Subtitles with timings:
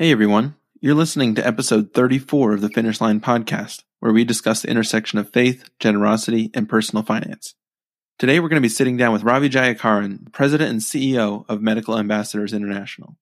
[0.00, 4.62] Hey everyone, you're listening to episode 34 of the Finish Line podcast, where we discuss
[4.62, 7.54] the intersection of faith, generosity, and personal finance.
[8.18, 11.98] Today we're going to be sitting down with Ravi Jayakaran, President and CEO of Medical
[11.98, 13.18] Ambassadors International.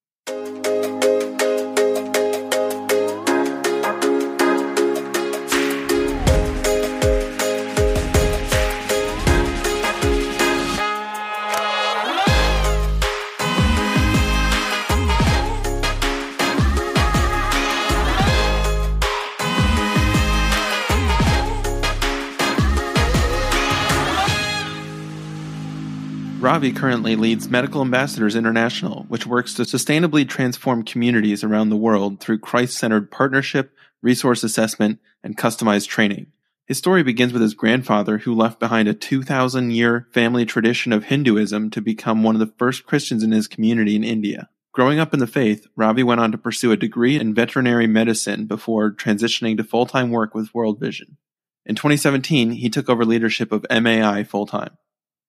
[26.59, 32.19] Ravi currently leads Medical Ambassadors International, which works to sustainably transform communities around the world
[32.19, 33.73] through Christ centered partnership,
[34.03, 36.33] resource assessment, and customized training.
[36.67, 41.05] His story begins with his grandfather, who left behind a 2,000 year family tradition of
[41.05, 44.49] Hinduism to become one of the first Christians in his community in India.
[44.73, 48.47] Growing up in the faith, Ravi went on to pursue a degree in veterinary medicine
[48.47, 51.19] before transitioning to full time work with World Vision.
[51.65, 54.77] In 2017, he took over leadership of MAI full time.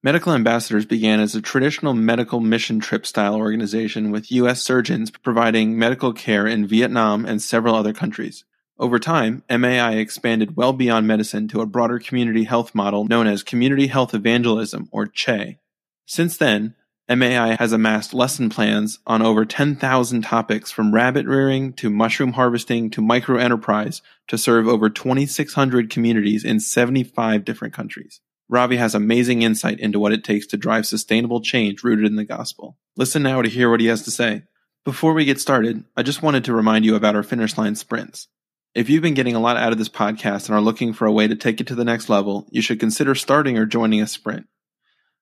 [0.02, 4.62] Medical Ambassadors began as a traditional medical mission trip style organization with U.S.
[4.62, 8.46] surgeons providing medical care in Vietnam and several other countries.
[8.78, 13.44] Over time, MAI expanded well beyond medicine to a broader community health model known as
[13.44, 15.58] Community Health Evangelism, or CHE.
[16.06, 16.76] Since then,
[17.10, 22.90] MAI has amassed lesson plans on over 10,000 topics from rabbit rearing to mushroom harvesting
[22.92, 28.22] to micro enterprise to serve over 2,600 communities in 75 different countries.
[28.50, 32.26] Ravi has amazing insight into what it takes to drive sustainable change rooted in the
[32.26, 32.78] gospel.
[32.98, 34.42] Listen now to hear what he has to say.
[34.84, 38.28] Before we get started, I just wanted to remind you about our finish line sprints.
[38.74, 41.12] If you've been getting a lot out of this podcast and are looking for a
[41.12, 44.08] way to take it to the next level, you should consider starting or joining a
[44.08, 44.48] sprint.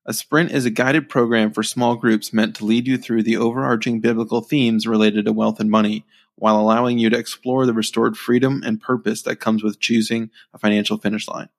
[0.05, 3.35] A sprint is a guided program for small groups meant to lead you through the
[3.35, 8.17] overarching biblical themes related to wealth and money, while allowing you to explore the restored
[8.17, 11.49] freedom and purpose that comes with choosing a financial finish line.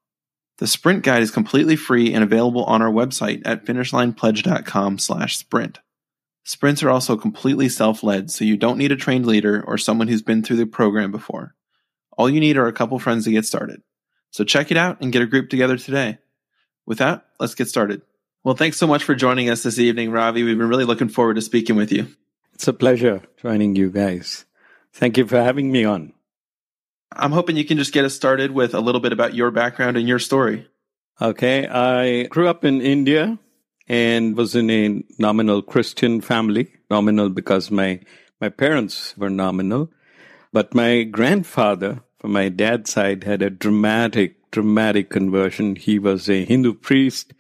[0.58, 5.78] The sprint guide is completely free and available on our website at finishlinepledge.com slash sprint.
[6.44, 10.22] Sprints are also completely self-led, so you don't need a trained leader or someone who's
[10.22, 11.54] been through the program before.
[12.16, 13.82] All you need are a couple friends to get started.
[14.30, 16.18] So check it out and get a group together today.
[16.86, 18.02] With that, let's get started.
[18.42, 20.42] Well, thanks so much for joining us this evening, Ravi.
[20.42, 22.08] We've been really looking forward to speaking with you.
[22.54, 24.44] It's a pleasure joining you guys.
[24.92, 26.14] Thank you for having me on.
[27.12, 29.96] I'm hoping you can just get us started with a little bit about your background
[29.96, 30.68] and your story.
[31.20, 31.66] Okay.
[31.66, 33.38] I grew up in India
[33.88, 36.72] and was in a nominal Christian family.
[36.90, 38.00] Nominal because my,
[38.40, 39.90] my parents were nominal.
[40.52, 45.76] But my grandfather, from my dad's side, had a dramatic, dramatic conversion.
[45.76, 47.32] He was a Hindu priest.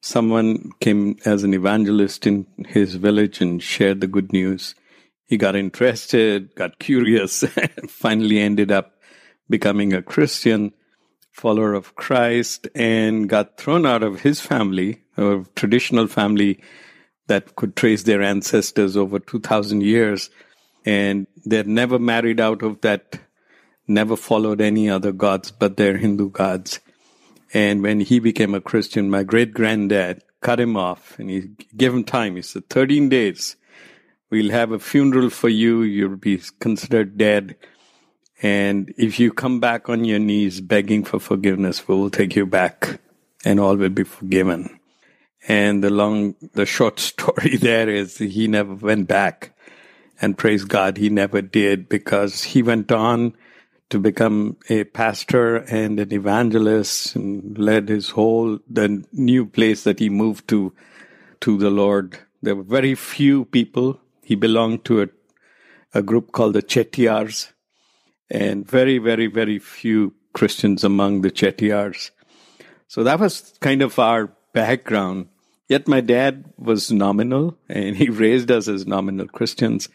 [0.00, 4.74] Someone came as an evangelist in his village and shared the good news
[5.32, 9.00] he got interested, got curious, and finally ended up
[9.48, 10.74] becoming a Christian
[11.30, 16.60] follower of Christ and got thrown out of his family, a traditional family
[17.28, 20.28] that could trace their ancestors over 2000 years.
[20.84, 23.18] And they're never married out of that,
[23.88, 26.78] never followed any other gods but their Hindu gods.
[27.54, 31.94] And when he became a Christian, my great granddad cut him off and he gave
[31.94, 32.36] him time.
[32.36, 33.56] He said, 13 days
[34.32, 35.82] We'll have a funeral for you.
[35.82, 37.54] You'll be considered dead.
[38.40, 42.46] And if you come back on your knees begging for forgiveness, we will take you
[42.46, 42.98] back
[43.44, 44.80] and all will be forgiven.
[45.46, 49.54] And the long, the short story there is he never went back.
[50.18, 53.34] And praise God, he never did because he went on
[53.90, 59.98] to become a pastor and an evangelist and led his whole, the new place that
[59.98, 60.72] he moved to,
[61.42, 62.18] to the Lord.
[62.40, 65.08] There were very few people he belonged to a,
[65.94, 67.52] a group called the Chettiars,
[68.30, 72.10] and very, very, very few Christians among the Chettiars.
[72.88, 75.28] So that was kind of our background.
[75.68, 79.88] Yet my dad was nominal, and he raised us as nominal Christians.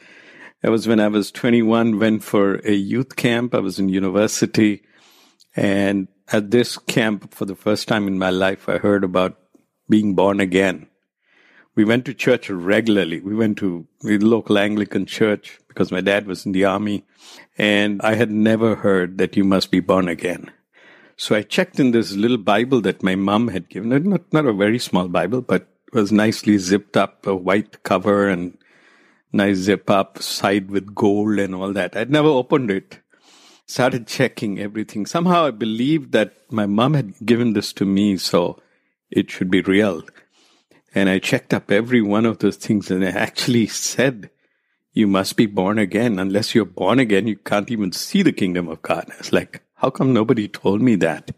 [0.62, 3.54] That was when I was 21, went for a youth camp.
[3.54, 4.84] I was in university.
[5.56, 9.38] And at this camp, for the first time in my life, I heard about
[9.90, 10.88] being born again.
[11.78, 13.20] We went to church regularly.
[13.22, 17.06] We went to the local Anglican church because my dad was in the army
[17.56, 20.50] and I had never heard that you must be born again.
[21.18, 23.90] So I checked in this little Bible that my mom had given.
[24.10, 28.58] Not, not a very small Bible, but was nicely zipped up, a white cover and
[29.32, 31.96] nice zip up, side with gold and all that.
[31.96, 33.02] I'd never opened it.
[33.68, 35.06] Started checking everything.
[35.06, 38.60] Somehow I believed that my mom had given this to me, so
[39.12, 40.02] it should be real.
[40.96, 44.30] And I checked up every one of those things and it actually said,
[44.94, 46.18] you must be born again.
[46.18, 49.12] Unless you're born again, you can't even see the kingdom of God.
[49.20, 51.32] It's like, how come nobody told me that?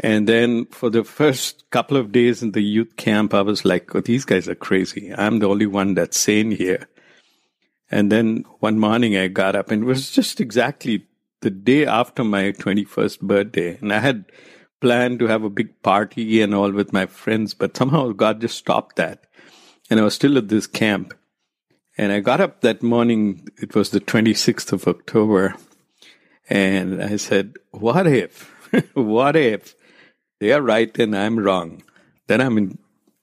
[0.00, 3.94] And then for the first couple of days in the youth camp, I was like,
[3.94, 5.12] oh, these guys are crazy.
[5.12, 6.88] I'm the only one that's sane here.
[7.90, 11.06] And then one morning I got up and it was just exactly
[11.40, 13.78] the day after my 21st birthday.
[13.80, 14.24] And I had
[14.80, 18.56] planned to have a big party and all with my friends, but somehow God just
[18.56, 19.24] stopped that.
[19.90, 21.14] And I was still at this camp.
[21.96, 25.56] And I got up that morning, it was the 26th of October.
[26.48, 28.54] And I said, what if,
[28.94, 29.74] what if
[30.40, 31.82] they are right and I'm wrong?
[32.28, 32.78] Then I'm in,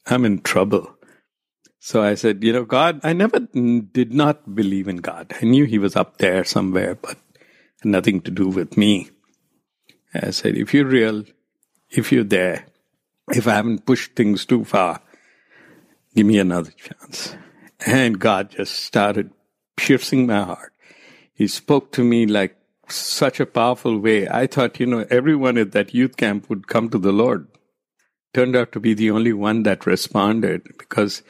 [0.06, 0.92] I'm in trouble.
[1.80, 5.34] So I said, you know, God, I never did not believe in God.
[5.40, 7.18] I knew he was up there somewhere, but
[7.84, 9.12] nothing to do with me.
[10.14, 11.26] I said, if you're real,
[11.90, 12.66] if you're there,
[13.30, 15.02] if I haven't pushed things too far,
[16.16, 17.36] give me another chance.
[17.86, 19.32] And God just started
[19.76, 20.74] piercing my heart.
[21.34, 22.56] He spoke to me like
[22.88, 24.28] such a powerful way.
[24.28, 27.48] I thought, you know, everyone at that youth camp would come to the Lord.
[28.34, 31.24] Turned out to be the only one that responded because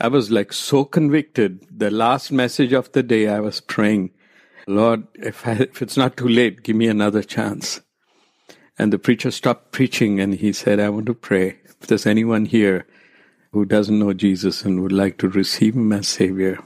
[0.00, 1.66] I was like so convicted.
[1.70, 4.10] The last message of the day, I was praying,
[4.66, 7.80] Lord, if, I, if it's not too late, give me another chance.
[8.78, 11.58] And the preacher stopped preaching and he said, I want to pray.
[11.64, 12.86] If there's anyone here
[13.52, 16.58] who doesn't know Jesus and would like to receive him as Savior,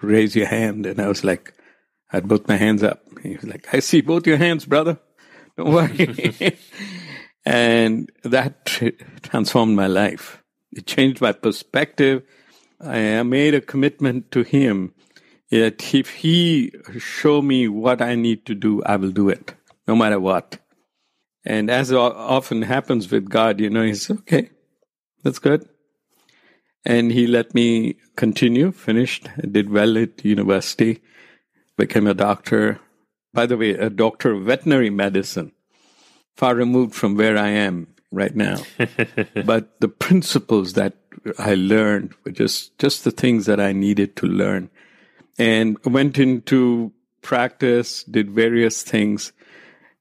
[0.00, 0.86] raise your hand.
[0.86, 1.54] And I was like,
[2.12, 3.02] I had both my hands up.
[3.22, 4.98] He was like, I see both your hands, brother.
[5.56, 6.56] Don't worry.
[7.44, 8.66] and that
[9.22, 10.42] transformed my life.
[10.72, 12.22] It changed my perspective.
[12.80, 14.94] I made a commitment to him
[15.50, 19.54] that if he show me what I need to do, I will do it,
[19.86, 20.58] no matter what.
[21.44, 24.50] And as often happens with God, you know, he's okay,
[25.22, 25.68] that's good.
[26.84, 31.00] And he let me continue, finished, did well at university,
[31.76, 32.80] became a doctor.
[33.32, 35.52] By the way, a doctor of veterinary medicine,
[36.36, 38.62] far removed from where I am right now.
[39.44, 40.94] but the principles that
[41.38, 44.70] I learned were just, just the things that I needed to learn.
[45.38, 49.32] And went into practice, did various things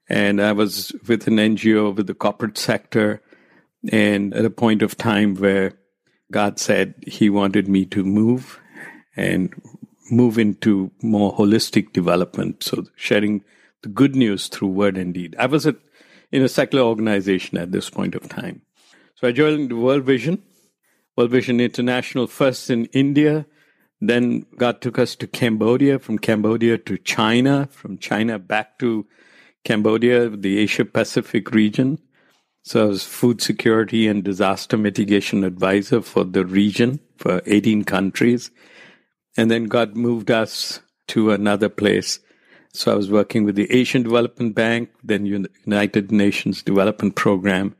[0.09, 3.21] and I was with an NGO with the corporate sector.
[3.91, 5.77] And at a point of time where
[6.31, 8.59] God said He wanted me to move
[9.15, 9.53] and
[10.11, 12.63] move into more holistic development.
[12.63, 13.43] So sharing
[13.83, 15.35] the good news through word and deed.
[15.39, 15.75] I was at,
[16.31, 18.63] in a secular organization at this point of time.
[19.15, 20.41] So I joined World Vision,
[21.15, 23.45] World Vision International first in India.
[24.01, 29.05] Then God took us to Cambodia, from Cambodia to China, from China back to
[29.63, 31.99] Cambodia, the Asia Pacific region.
[32.63, 38.51] So I was food security and disaster mitigation advisor for the region for 18 countries.
[39.37, 42.19] And then God moved us to another place.
[42.73, 47.75] So I was working with the Asian Development Bank, then United Nations Development Program.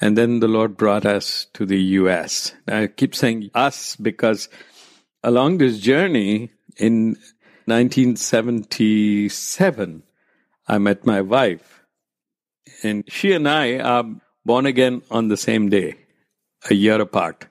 [0.00, 2.52] And then the Lord brought us to the US.
[2.68, 4.50] I keep saying us because
[5.22, 7.16] along this journey in
[7.66, 10.02] 1977,
[10.66, 11.84] I met my wife.
[12.82, 14.04] And she and I are
[14.44, 15.96] born again on the same day,
[16.70, 17.46] a year apart.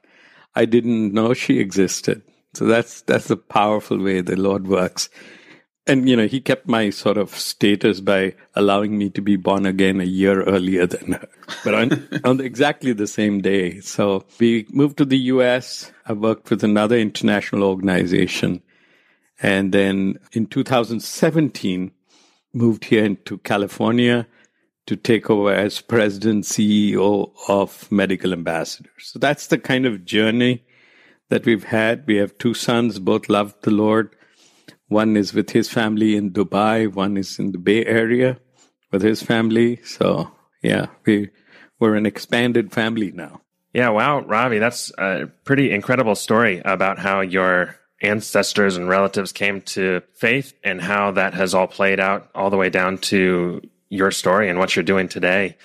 [0.55, 2.21] I didn't know she existed.
[2.53, 5.09] So that's that's the powerful way the Lord works.
[5.87, 9.65] And you know, he kept my sort of status by allowing me to be born
[9.65, 11.27] again a year earlier than her.
[11.63, 13.79] But on, on exactly the same day.
[13.79, 15.91] So we moved to the US.
[16.05, 18.61] I worked with another international organization.
[19.41, 21.91] And then in 2017,
[22.53, 24.27] moved here into California
[24.87, 28.91] to take over as president CEO of Medical Ambassadors.
[28.97, 30.63] So that's the kind of journey
[31.29, 32.05] that we've had.
[32.07, 34.15] We have two sons, both love the Lord.
[34.87, 38.37] One is with his family in Dubai, one is in the Bay Area
[38.91, 39.79] with his family.
[39.83, 40.31] So
[40.61, 41.29] yeah, we
[41.79, 43.41] we're an expanded family now.
[43.73, 49.61] Yeah, wow, Ravi, that's a pretty incredible story about how your ancestors and relatives came
[49.61, 54.11] to faith and how that has all played out all the way down to your
[54.11, 55.57] story and what you're doing today.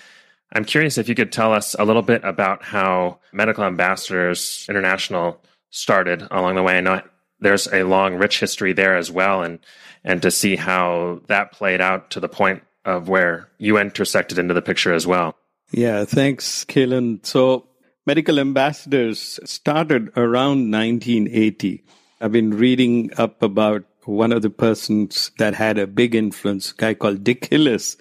[0.52, 5.40] I'm curious if you could tell us a little bit about how Medical Ambassadors International
[5.70, 6.78] started along the way.
[6.78, 7.02] I know
[7.40, 9.58] there's a long, rich history there as well, and
[10.04, 14.54] and to see how that played out to the point of where you intersected into
[14.54, 15.34] the picture as well.
[15.72, 17.26] Yeah, thanks, Kalen.
[17.26, 17.66] So,
[18.06, 21.84] Medical Ambassadors started around 1980
[22.18, 26.74] I've been reading up about one of the persons that had a big influence, a
[26.74, 27.98] guy called Dick Hillis.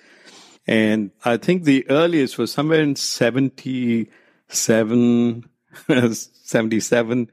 [0.65, 5.50] And I think the earliest was somewhere in 77,
[6.13, 7.31] 77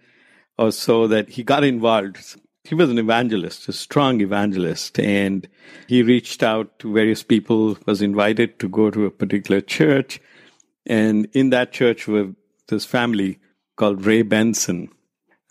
[0.58, 2.18] or so that he got involved.
[2.64, 5.48] he was an evangelist, a strong evangelist, and
[5.86, 10.20] he reached out to various people, was invited to go to a particular church.
[10.84, 12.30] And in that church was
[12.66, 13.38] this family
[13.76, 14.88] called Ray Benson.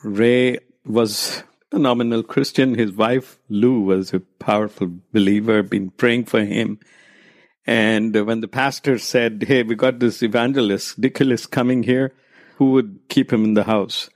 [0.04, 2.76] Ray was a nominal Christian.
[2.76, 6.80] His wife, Lou, was a powerful believer, been praying for him.
[7.66, 12.14] And when the pastor said, Hey, we got this evangelist, Dick Hillis, coming here,
[12.56, 14.10] who would keep him in the house?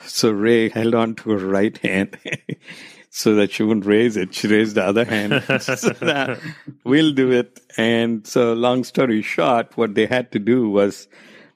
[0.00, 2.18] So Ray held on to her right hand
[3.10, 4.34] so that she wouldn't raise it.
[4.34, 5.42] She raised the other hand.
[5.60, 6.40] so that
[6.84, 7.60] we'll do it.
[7.76, 11.08] And so long story short, what they had to do was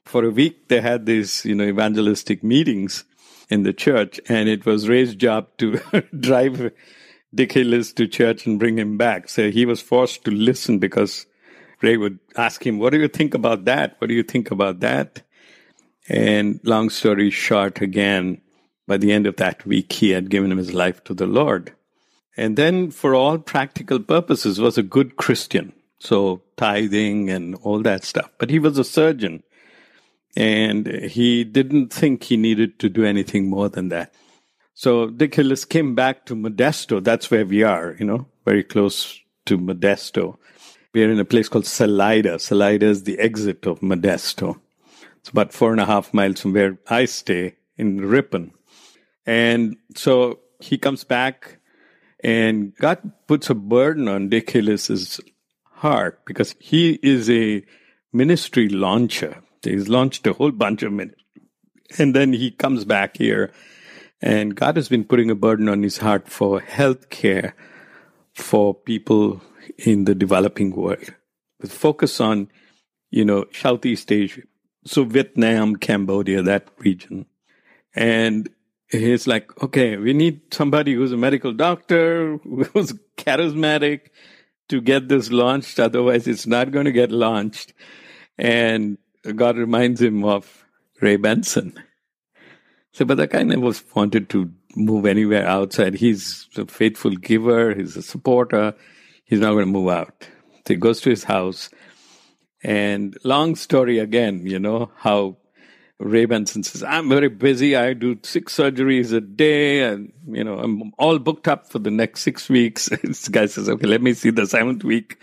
[0.03, 3.05] for a week they had these, you know, evangelistic meetings
[3.53, 5.79] in the church and it was Ray's job to
[6.19, 6.71] drive
[7.33, 9.29] Dick Hillis to church and bring him back.
[9.29, 11.25] So he was forced to listen because
[11.81, 13.95] Ray would ask him, What do you think about that?
[13.99, 15.21] What do you think about that?
[16.09, 18.41] And long story short, again,
[18.87, 21.73] by the end of that week, he had given him his life to the Lord.
[22.35, 25.71] And then, for all practical purposes, was a good Christian.
[25.99, 28.29] So, tithing and all that stuff.
[28.37, 29.43] But he was a surgeon.
[30.35, 34.13] And he didn't think he needed to do anything more than that.
[34.73, 37.03] So, Dick Hillis came back to Modesto.
[37.03, 40.37] That's where we are, you know, very close to Modesto.
[40.93, 42.39] We are in a place called Salida.
[42.39, 44.59] Salida is the exit of Modesto.
[45.17, 48.51] It's about four and a half miles from where I stay in Ripon.
[49.25, 51.59] And so he comes back,
[52.23, 55.21] and God puts a burden on Dick Hillis's
[55.63, 57.63] heart because he is a
[58.11, 59.42] ministry launcher.
[59.63, 61.19] He's launched a whole bunch of ministry.
[61.97, 63.51] And then he comes back here,
[64.21, 67.55] and God has been putting a burden on his heart for health care
[68.33, 69.41] for people
[69.77, 71.13] in the developing world
[71.59, 72.49] with focus on,
[73.11, 74.41] you know, Southeast Asia.
[74.85, 77.25] So Vietnam, Cambodia, that region.
[77.95, 78.49] And
[78.89, 84.07] he's like, okay, we need somebody who's a medical doctor, who's charismatic
[84.69, 85.79] to get this launched.
[85.79, 87.73] Otherwise, it's not going to get launched.
[88.37, 88.97] And
[89.31, 90.65] God reminds him of
[91.01, 91.81] Ray Benson.
[92.91, 95.95] So, but guy never wanted to move anywhere outside.
[95.95, 97.73] He's a faithful giver.
[97.73, 98.75] He's a supporter.
[99.25, 100.27] He's not going to move out.
[100.67, 101.69] So he goes to his house.
[102.63, 105.37] And long story again, you know, how
[105.99, 107.75] Ray Benson says, I'm very busy.
[107.75, 111.91] I do six surgeries a day and, you know, I'm all booked up for the
[111.91, 112.89] next six weeks.
[113.03, 115.17] this guy says, okay, let me see the seventh week.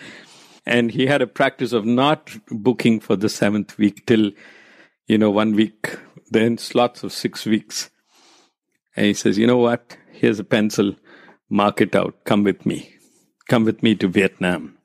[0.66, 4.30] And he had a practice of not booking for the seventh week till,
[5.06, 5.98] you know, one week,
[6.30, 7.90] then slots of six weeks.
[8.96, 9.96] And he says, you know what?
[10.12, 10.96] Here's a pencil.
[11.48, 12.24] Mark it out.
[12.24, 12.94] Come with me.
[13.48, 14.76] Come with me to Vietnam.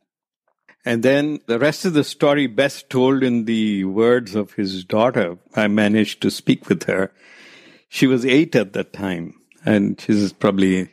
[0.86, 5.38] And then the rest of the story best told in the words of his daughter.
[5.56, 7.12] I managed to speak with her.
[7.90, 9.34] She was eight at that time,
[9.66, 10.92] and she's probably,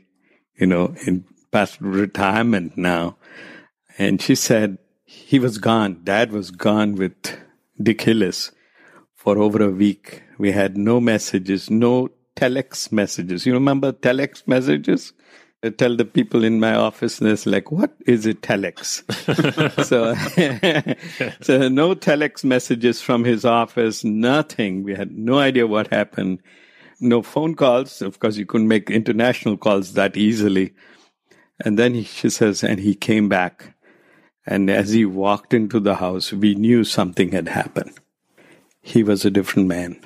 [0.57, 3.17] you know, in past retirement now.
[3.99, 6.01] And she said he was gone.
[6.05, 7.15] Dad was gone with
[7.83, 8.53] Dick Hillis
[9.15, 10.23] for over a week.
[10.39, 13.47] We had no messages, no telex messages.
[13.47, 15.13] You remember telex messages?
[15.65, 19.05] I tell the people in my office, and it's like, what is a telex?
[19.85, 20.13] so,
[21.41, 24.83] so no telex messages from his office, nothing.
[24.83, 26.41] We had no idea what happened.
[26.99, 28.03] No phone calls.
[28.03, 30.75] Of course, you couldn't make international calls that easily.
[31.65, 33.72] And then he, she says, and he came back.
[34.47, 37.93] And as he walked into the house, we knew something had happened.
[38.81, 40.01] He was a different man.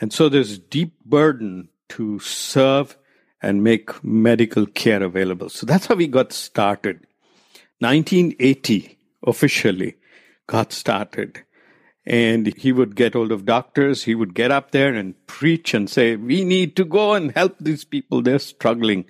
[0.00, 2.96] And so there's deep burden to serve
[3.42, 5.48] and make medical care available.
[5.48, 7.00] So that's how we got started.
[7.80, 9.96] 1980 officially
[10.46, 11.44] got started.
[12.04, 14.04] And he would get hold of doctors.
[14.04, 17.56] He would get up there and preach and say, we need to go and help
[17.60, 18.22] these people.
[18.22, 19.04] They're struggling.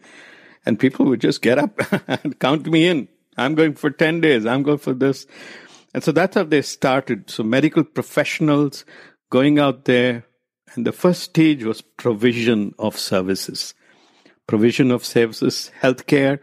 [0.66, 3.08] And people would just get up and count me in.
[3.36, 4.46] I'm going for 10 days.
[4.46, 5.26] I'm going for this.
[5.94, 7.30] And so that's how they started.
[7.30, 8.84] So medical professionals
[9.30, 10.24] going out there.
[10.74, 13.74] And the first stage was provision of services
[14.46, 16.38] provision of services, healthcare,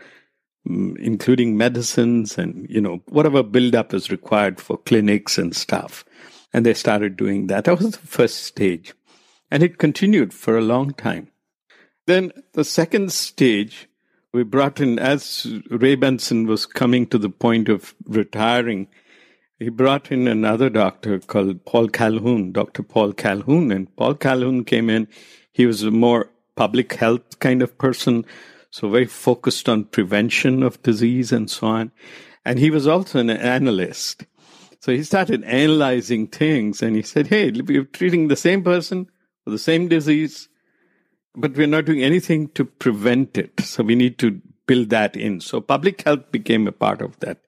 [0.67, 6.05] mm, including medicines and, you know, whatever buildup is required for clinics and stuff.
[6.53, 7.65] And they started doing that.
[7.65, 8.93] That was the first stage.
[9.51, 11.29] And it continued for a long time.
[12.08, 13.88] Then the second stage,
[14.33, 18.88] we brought in, as Ray Benson was coming to the point of retiring,
[19.57, 22.83] he brought in another doctor called Paul Calhoun, Dr.
[22.83, 23.71] Paul Calhoun.
[23.71, 25.07] And Paul Calhoun came in.
[25.51, 28.25] He was a more public health kind of person,
[28.71, 31.91] so very focused on prevention of disease and so on.
[32.45, 34.25] And he was also an analyst.
[34.81, 39.07] So he started analyzing things and he said, Hey, we're treating the same person
[39.43, 40.49] for the same disease.
[41.39, 43.60] But we're not doing anything to prevent it.
[43.62, 45.39] So we need to build that in.
[45.39, 47.39] So public health became a part of that.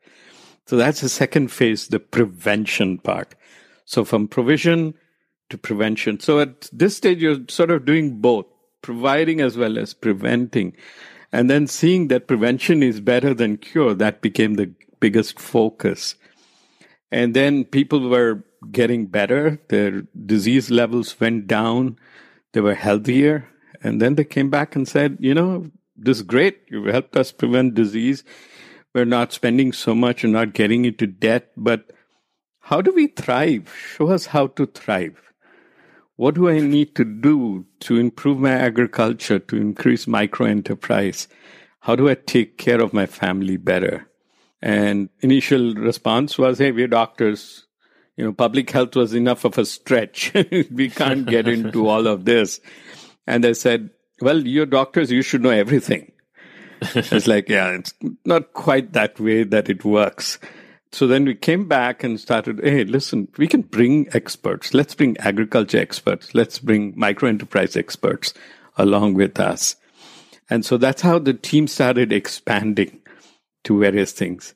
[0.66, 3.36] So that's the second phase, the prevention part.
[3.86, 4.94] So from provision
[5.50, 6.20] to prevention.
[6.20, 8.46] So at this stage, you're sort of doing both,
[8.82, 10.76] providing as well as preventing.
[11.34, 16.16] And then seeing that prevention is better than cure, that became the biggest focus.
[17.12, 19.60] And then people were getting better.
[19.68, 21.98] Their disease levels went down.
[22.54, 23.48] They were healthier.
[23.84, 26.62] And then they came back and said, you know, this is great.
[26.70, 28.24] You've helped us prevent disease.
[28.94, 31.52] We're not spending so much and not getting into debt.
[31.56, 31.92] But
[32.60, 33.74] how do we thrive?
[33.96, 35.20] Show us how to thrive.
[36.16, 41.28] What do I need to do to improve my agriculture, to increase micro enterprise?
[41.80, 44.08] How do I take care of my family better?
[44.62, 47.66] And initial response was, hey, we're doctors.
[48.18, 50.32] You know, public health was enough of a stretch.
[50.72, 52.60] we can't get into all of this.
[53.28, 56.12] And they said, well, you're doctors, you should know everything.
[56.82, 57.94] it's like, yeah, it's
[58.26, 60.40] not quite that way that it works.
[60.94, 64.74] So then we came back and started, hey, listen, we can bring experts.
[64.74, 66.36] Let's bring agriculture experts.
[66.36, 68.34] Let's bring micro enterprise experts
[68.78, 69.76] along with us.
[70.50, 73.00] And so that's how the team started expanding
[73.64, 74.54] to various things.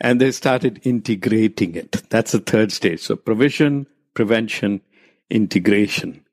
[0.00, 2.02] And they started integrating it.
[2.08, 3.00] That's the third stage.
[3.00, 4.80] So provision, prevention,
[5.28, 6.23] integration.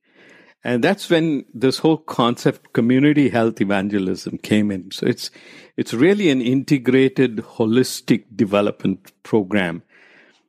[0.63, 4.91] And that's when this whole concept community health evangelism came in.
[4.91, 5.32] So it's
[5.75, 9.82] it's really an integrated holistic development program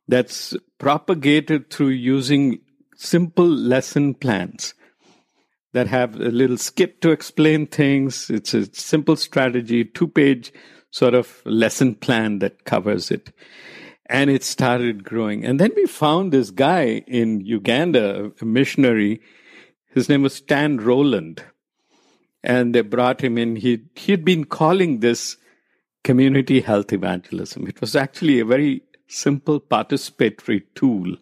[0.09, 2.61] that's propagated through using
[2.97, 4.75] simple lesson plans
[5.73, 8.29] that have a little skit to explain things.
[8.29, 10.53] It's a simple strategy, two page
[10.91, 13.33] sort of lesson plan that covers it.
[14.07, 15.45] And it started growing.
[15.45, 19.23] And then we found this guy in Uganda, a missionary
[19.95, 21.45] his name was Stan Rowland.
[22.43, 23.57] And they brought him in.
[23.57, 25.37] He, he had been calling this
[26.03, 27.67] community health evangelism.
[27.69, 31.17] It was actually a very simple participatory tool,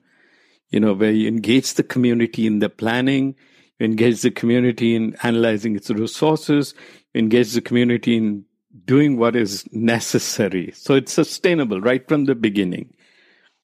[0.70, 3.34] you know, where you engage the community in the planning,
[3.78, 6.74] you engage the community in analyzing its resources,
[7.12, 8.44] you engage the community in
[8.84, 10.72] doing what is necessary.
[10.74, 12.94] So it's sustainable right from the beginning.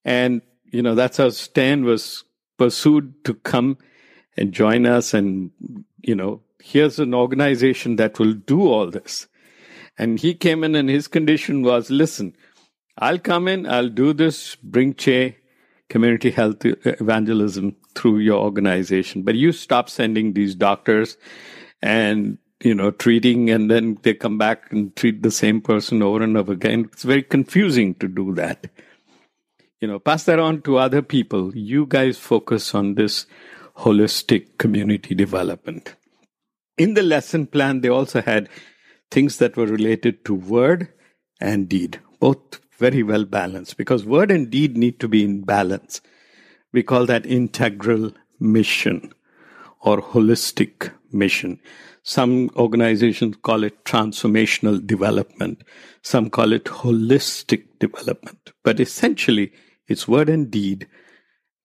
[0.04, 2.24] And, you know, that's how Stan was
[2.59, 3.78] pursued to come
[4.37, 5.14] and join us.
[5.14, 5.51] And,
[6.03, 9.27] you know, here's an organization that will do all this.
[9.99, 12.37] And he came in and his condition was, listen,
[12.99, 15.38] I'll come in, I'll do this, bring Che
[15.88, 19.22] community health uh, evangelism through your organization.
[19.22, 21.16] But you stop sending these doctors
[21.83, 26.22] and, you know, treating and then they come back and treat the same person over
[26.22, 26.88] and over again.
[26.92, 28.68] It's very confusing to do that.
[29.81, 31.55] You know, pass that on to other people.
[31.55, 33.27] You guys focus on this
[33.78, 35.94] holistic community development.
[36.78, 38.48] In the lesson plan, they also had
[39.10, 40.88] things that were related to word
[41.40, 46.00] and deed, both very well balanced because word and deed need to be in balance.
[46.72, 49.12] We call that integral mission
[49.80, 51.60] or holistic mission.
[52.02, 55.62] Some organizations call it transformational development.
[56.02, 58.52] Some call it holistic development.
[58.62, 59.52] But essentially,
[59.88, 60.86] it's word and deed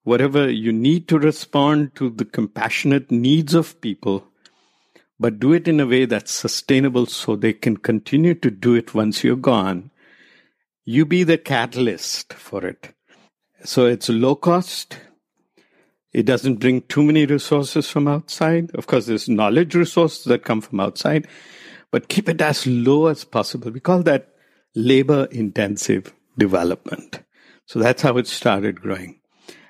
[0.04, 4.26] whatever you need to respond to the compassionate needs of people,
[5.18, 8.94] but do it in a way that's sustainable so they can continue to do it
[8.94, 9.90] once you're gone.
[10.84, 12.92] You be the catalyst for it.
[13.64, 14.98] So it's low cost.
[16.12, 18.74] It doesn't bring too many resources from outside.
[18.74, 21.28] Of course, there's knowledge resources that come from outside,
[21.92, 23.70] but keep it as low as possible.
[23.70, 24.34] We call that
[24.74, 27.20] labor intensive development.
[27.66, 29.21] So that's how it started growing.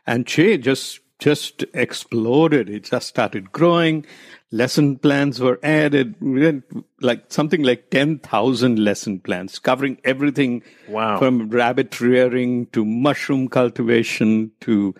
[0.07, 2.69] And Che just just exploded.
[2.69, 4.05] It just started growing.
[4.51, 6.17] Lesson plans were added.
[6.21, 6.65] We had
[7.01, 11.19] like something like 10,000 lesson plans covering everything wow.
[11.19, 14.95] from rabbit rearing to mushroom cultivation to,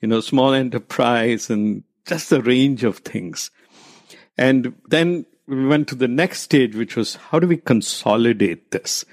[0.00, 3.52] you know, small enterprise and just a range of things.
[4.36, 9.04] And then we went to the next stage, which was how do we consolidate this?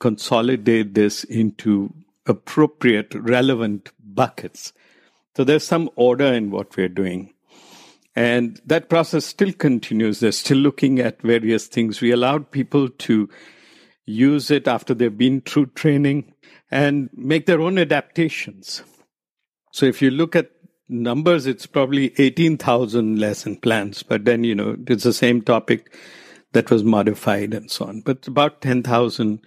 [0.00, 1.94] Consolidate this into
[2.26, 4.72] appropriate, relevant buckets.
[5.36, 7.34] So there's some order in what we're doing.
[8.16, 10.20] And that process still continues.
[10.20, 12.00] They're still looking at various things.
[12.00, 13.28] We allowed people to
[14.06, 16.32] use it after they've been through training
[16.70, 18.82] and make their own adaptations.
[19.72, 20.52] So if you look at
[20.88, 25.96] numbers, it's probably 18,000 lesson plans, but then, you know, it's the same topic
[26.52, 29.40] that was modified and so on, but about 10,000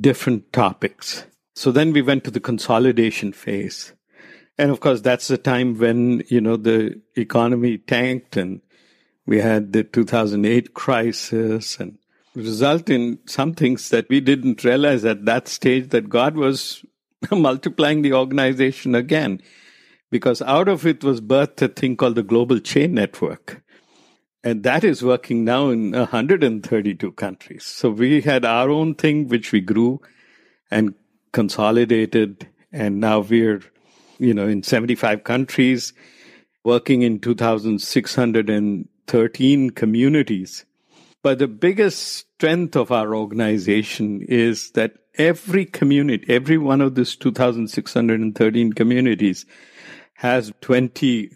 [0.00, 1.26] different topics.
[1.58, 3.92] So then we went to the consolidation phase.
[4.58, 8.60] And of course, that's the time when, you know, the economy tanked and
[9.26, 11.98] We had the 2008 crisis and
[12.36, 16.84] result in some things that we didn't realize at that stage that God was
[17.32, 19.42] multiplying the organization again.
[20.12, 23.62] Because out of it was birthed a thing called the Global CHE Network.
[24.44, 27.64] And that is working now in 132 countries.
[27.64, 30.00] So we had our own thing, which we grew
[30.70, 30.94] and
[31.32, 32.46] consolidated.
[32.72, 33.62] And now we're,
[34.18, 35.94] you know, in 75 countries,
[36.64, 40.64] working in 2,613 communities.
[41.22, 47.16] But the biggest strength of our organization is that every community, every one of these
[47.16, 49.44] 2,613 communities
[50.14, 51.32] has 20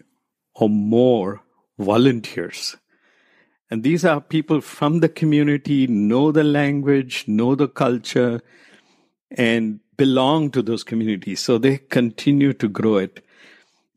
[0.55, 1.41] or more
[1.77, 2.77] volunteers.
[3.69, 8.41] And these are people from the community, know the language, know the culture,
[9.31, 11.39] and belong to those communities.
[11.39, 13.25] So they continue to grow it.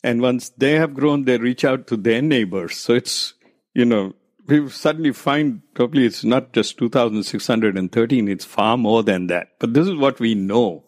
[0.02, 2.76] And once they have grown, they reach out to their neighbors.
[2.76, 3.34] So it's,
[3.74, 4.14] you know,
[4.46, 9.58] we suddenly find probably it's not just 2,613, it's far more than that.
[9.58, 10.84] But this is what we know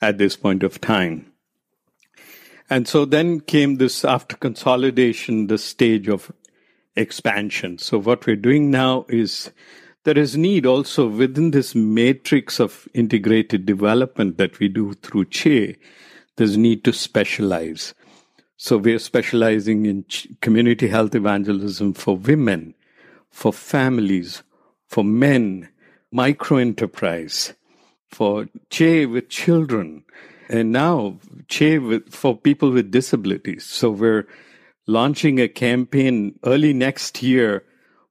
[0.00, 1.32] at this point of time.
[2.70, 6.32] And so then came this, after consolidation, the stage of
[6.96, 7.78] expansion.
[7.78, 9.50] So what we're doing now is
[10.04, 15.76] there is need also within this matrix of integrated development that we do through CHE,
[16.36, 17.94] there's need to specialize.
[18.56, 20.04] So we're specializing in
[20.40, 22.74] community health evangelism for women,
[23.30, 24.42] for families,
[24.88, 25.68] for men,
[26.10, 27.52] micro enterprise,
[28.08, 30.04] for CHE with children,
[30.48, 33.64] and now CHE with, for people with disabilities.
[33.64, 34.26] So we're
[34.86, 37.64] launching a campaign early next year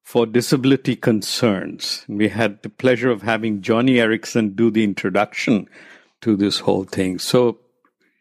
[0.09, 2.03] for disability concerns.
[2.07, 5.69] We had the pleasure of having Joni Eareckson do the introduction
[6.21, 7.19] to this whole thing.
[7.19, 7.59] So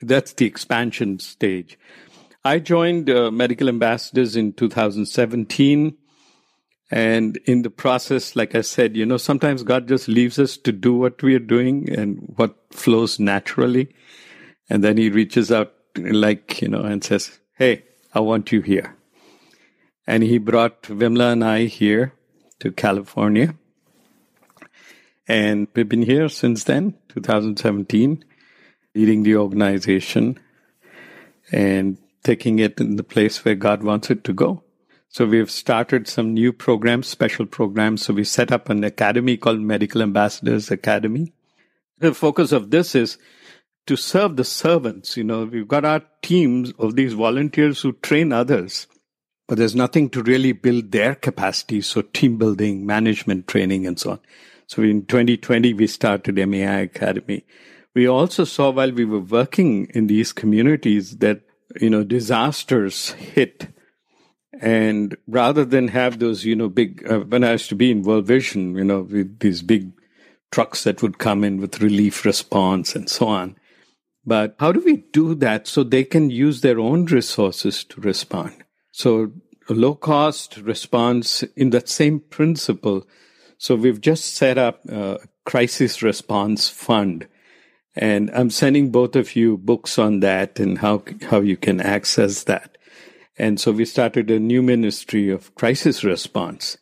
[0.02, 1.78] that's the expansion stage.
[2.44, 5.96] I joined uh, Medical Ambassadors in 2017.
[6.90, 10.72] And in the process, like I said, you know, sometimes God just leaves us to
[10.72, 13.88] do what we are doing and what flows naturally.
[14.68, 18.97] And then he reaches out like, you know, and says, Hey, I want you here.
[20.08, 22.14] And he brought Vimla and I here
[22.60, 23.54] to California.
[25.28, 28.24] And we've been here since then, 2017,
[28.94, 30.40] leading the organization.
[31.52, 34.62] And taking it in the place where God wants it to go.
[35.08, 38.02] So we've started some new programs, special programs.
[38.02, 41.32] So we set up an academy called Medical Ambassadors Academy.
[41.98, 43.18] The focus of this is
[43.86, 45.16] to serve the servants.
[45.16, 48.86] You know, we've got our teams of these volunteers who train others,
[49.48, 51.80] but there's nothing to really build their capacity.
[51.80, 54.20] So team building, management training, and so on.
[54.66, 57.44] So in 2020, we started MAI Academy.
[57.94, 61.40] We also saw while we were working in these communities that
[61.80, 63.68] you know, disasters hit.
[64.60, 68.02] And rather than have those, you know, big, uh, when I used to be in
[68.02, 69.92] World Vision, you know, with these big
[70.50, 73.56] trucks that would come in with relief response and so on.
[74.24, 78.64] But how do we do that so they can use their own resources to respond?
[78.98, 79.30] So
[79.68, 83.06] a low cost response in that same principle.
[83.56, 87.28] So we've just set up a crisis response fund
[87.94, 92.42] and I'm sending both of you books on that and how, how you can access
[92.44, 92.76] that.
[93.38, 96.76] And so we started a new ministry of crisis response.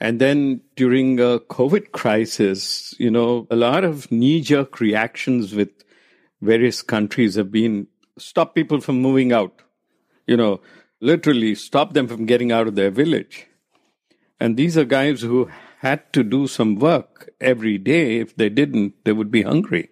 [0.00, 5.68] And then during a COVID crisis, you know, a lot of knee jerk reactions with
[6.40, 9.60] various countries have been stop people from moving out,
[10.26, 10.62] you know,
[11.00, 13.46] literally stop them from getting out of their village.
[14.40, 15.48] And these are guys who
[15.80, 18.18] had to do some work every day.
[18.18, 19.90] If they didn't, they would be hungry.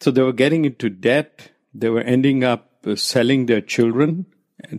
[0.00, 1.50] So they were getting into debt.
[1.74, 4.26] They were ending up uh, selling their children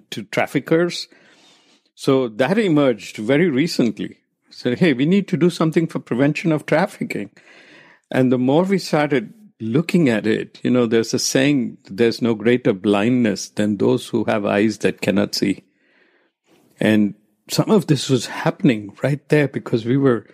[0.10, 1.08] to traffickers.
[1.96, 4.18] So that emerged very recently.
[4.50, 7.30] Said, hey, we need to do something for prevention of trafficking.
[8.10, 12.34] And the more we started looking at it, you know, there's a saying, there's no
[12.34, 15.64] greater blindness than those who have eyes that cannot see.
[16.80, 17.16] And
[17.50, 20.28] some of this was happening right there because we were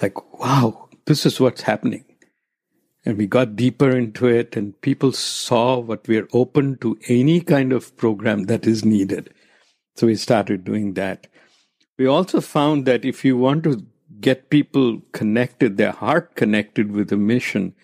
[0.00, 2.04] like, wow, this is what's happening.
[3.04, 7.72] And we got deeper into it, and people saw what we're open to any kind
[7.72, 9.32] of program that is needed.
[9.96, 11.26] So we started doing that.
[11.96, 13.84] We also found that if you want to
[14.20, 17.74] get people connected, their heart connected with the mission,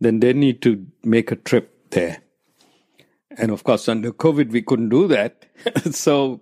[0.00, 2.22] then they need to make a trip there.
[3.38, 5.46] And of course, under COVID, we couldn't do that.
[5.90, 6.40] so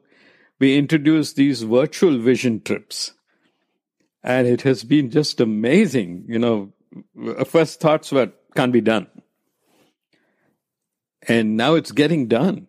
[0.59, 3.13] we introduced these virtual vision trips.
[4.23, 6.25] And it has been just amazing.
[6.29, 6.73] You know,
[7.37, 9.09] uh, first thoughts were can't be done.
[11.27, 12.69] And now it's getting done.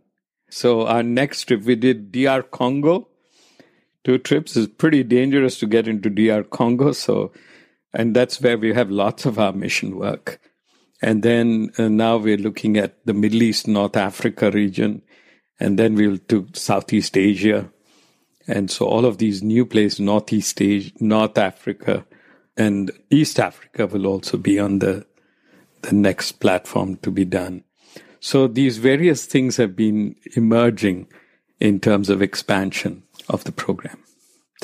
[0.49, 3.09] So our next trip, we did DR Congo,
[4.03, 4.55] two trips.
[4.55, 6.91] is pretty dangerous to get into DR Congo.
[6.91, 7.31] So,
[7.93, 10.39] and that's where we have lots of our mission work.
[11.05, 15.03] And then uh, now we're looking at the Middle East, North Africa region,
[15.59, 17.69] and then we'll to Southeast Asia.
[18.47, 22.07] And so all of these new places, Northeast Asia, North Africa,
[22.57, 25.05] and East Africa will also be on the
[25.83, 27.63] the next platform to be done.
[28.19, 31.07] So these various things have been emerging
[31.59, 33.99] in terms of expansion of the program.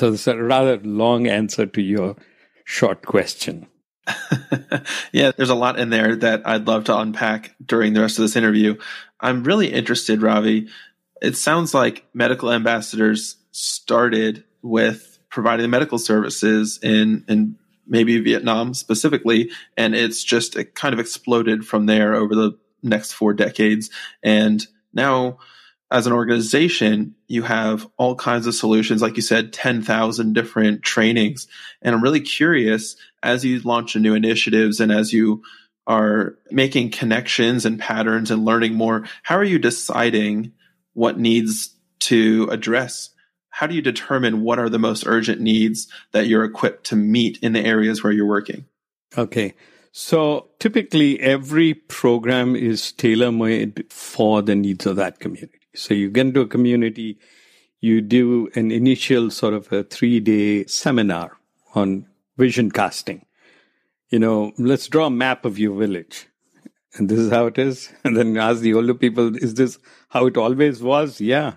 [0.00, 2.16] So it's a rather long answer to your
[2.64, 3.68] short question.
[5.12, 8.22] yeah, there's a lot in there that I'd love to unpack during the rest of
[8.22, 8.76] this interview.
[9.20, 10.68] I'm really interested, Ravi.
[11.20, 19.50] It sounds like medical ambassadors started with providing medical services in in maybe Vietnam specifically,
[19.76, 23.90] and it's just it kind of exploded from there over the next four decades.
[24.22, 25.38] And now,
[25.92, 29.02] as an organization, you have all kinds of solutions.
[29.02, 31.46] Like you said, 10,000 different trainings.
[31.80, 35.42] And I'm really curious as you launch new initiatives and as you
[35.86, 40.52] are making connections and patterns and learning more, how are you deciding
[40.94, 43.10] what needs to address
[43.52, 47.38] how do you determine what are the most urgent needs that you're equipped to meet
[47.42, 48.64] in the areas where you're working?
[49.16, 49.52] Okay.
[49.92, 55.61] So typically every program is tailor made for the needs of that community.
[55.74, 57.18] So you get into a community,
[57.80, 61.38] you do an initial sort of a three day seminar
[61.74, 62.06] on
[62.36, 63.24] vision casting.
[64.10, 66.28] You know, let's draw a map of your village.
[66.94, 67.90] And this is how it is.
[68.04, 69.78] And then ask the older people, is this
[70.10, 71.20] how it always was?
[71.20, 71.54] Yeah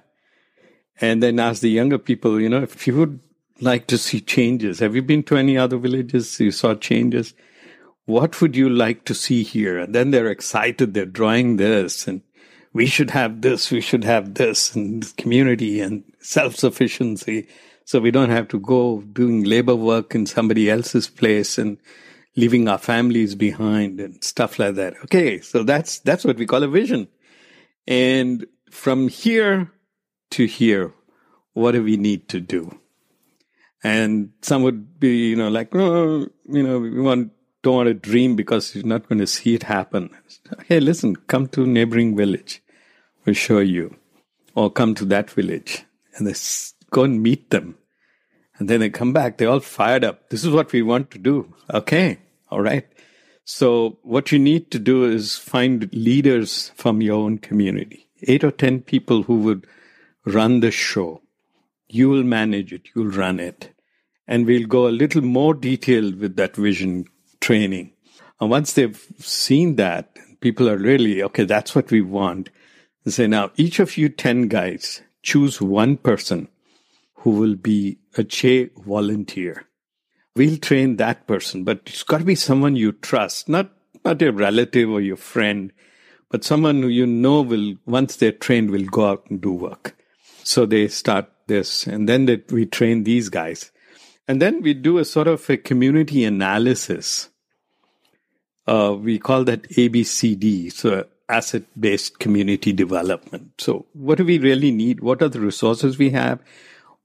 [1.01, 3.19] and then ask the younger people, you know, if you would
[3.62, 6.39] like to see changes, have you been to any other villages?
[6.39, 7.34] You saw changes.
[8.06, 9.80] What would you like to see here?
[9.80, 10.93] And then they're excited.
[10.93, 12.21] They're drawing this and
[12.75, 13.71] we should have this.
[13.71, 17.47] We should have this and community and self sufficiency.
[17.85, 21.77] So we don't have to go doing labor work in somebody else's place and
[22.35, 24.95] leaving our families behind and stuff like that.
[25.05, 25.39] Okay.
[25.39, 27.07] So that's, that's what we call a vision.
[27.88, 29.71] And from here,
[30.31, 30.93] to here,
[31.53, 32.77] what do we need to do.
[33.85, 37.31] And some would be, you know, like, oh, you know, we want,
[37.63, 40.09] don't want to dream because you're not going to see it happen.
[40.65, 42.61] Hey, listen, come to neighboring village.
[43.25, 43.95] We'll show you.
[44.53, 45.85] Or come to that village
[46.15, 46.33] and they
[46.91, 47.77] go and meet them.
[48.57, 50.29] And then they come back, they're all fired up.
[50.29, 51.53] This is what we want to do.
[51.73, 52.19] Okay.
[52.49, 52.88] All right.
[53.43, 58.51] So what you need to do is find leaders from your own community, eight or
[58.51, 59.67] 10 people who would
[60.25, 61.21] run the show.
[61.88, 63.71] You will manage it, you'll run it.
[64.27, 67.05] And we'll go a little more detailed with that vision
[67.39, 67.91] training.
[68.41, 72.49] And once they've seen that, people are really, okay, that's what we want.
[73.05, 76.47] They say, now each of you 10 guys, choose one person
[77.17, 79.67] who will be a Che volunteer.
[80.35, 83.71] We'll train that person, but it's got to be someone you trust, not,
[84.03, 85.71] not your relative or your friend,
[86.29, 89.95] but someone who you know will, once they're trained, will go out and do work.
[90.43, 93.71] So they start this, and then that we train these guys.
[94.27, 97.29] And then we do a sort of a community analysis.
[98.67, 103.53] Uh, we call that ABCD, so asset based community development.
[103.59, 104.99] So, what do we really need?
[104.99, 106.39] What are the resources we have?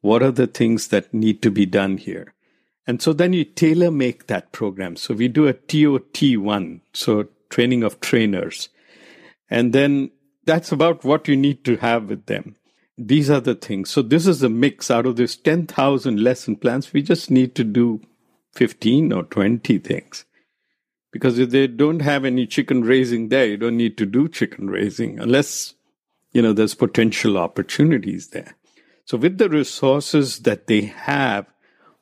[0.01, 2.35] What are the things that need to be done here?
[2.87, 4.97] And so then you tailor make that program.
[4.97, 8.71] So we do a TOT1, so training of trainers.
[9.51, 10.11] And then
[10.45, 12.57] that's about what you need to have with them
[13.01, 13.89] these are the things.
[13.89, 16.93] So this is a mix out of this 10,000 lesson plans.
[16.93, 18.01] We just need to do
[18.53, 20.27] 15 or 20 things.
[21.13, 24.71] Because if they don't have any chicken raising there, you don't need to do chicken
[24.71, 25.75] raising unless,
[26.33, 28.57] you know, there's potential opportunities there.
[29.05, 31.47] So with the resources that they have,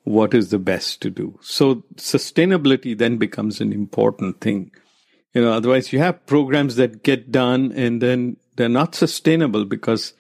[0.05, 1.39] what is the best to do?
[1.43, 4.73] So sustainability then becomes an important thing.
[5.33, 10.13] You know, otherwise you have programs that get done and then they're not sustainable because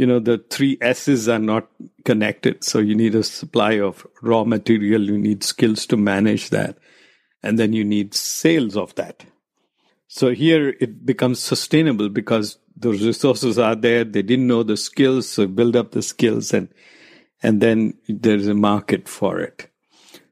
[0.00, 1.68] you know, the three S's are not
[2.06, 2.64] connected.
[2.64, 6.78] So you need a supply of raw material, you need skills to manage that,
[7.42, 9.24] and then you need sales of that.
[10.08, 14.04] So here it becomes sustainable because those resources are there.
[14.04, 16.68] They didn't know the skills, so build up the skills and
[17.42, 19.70] and then there's a market for it.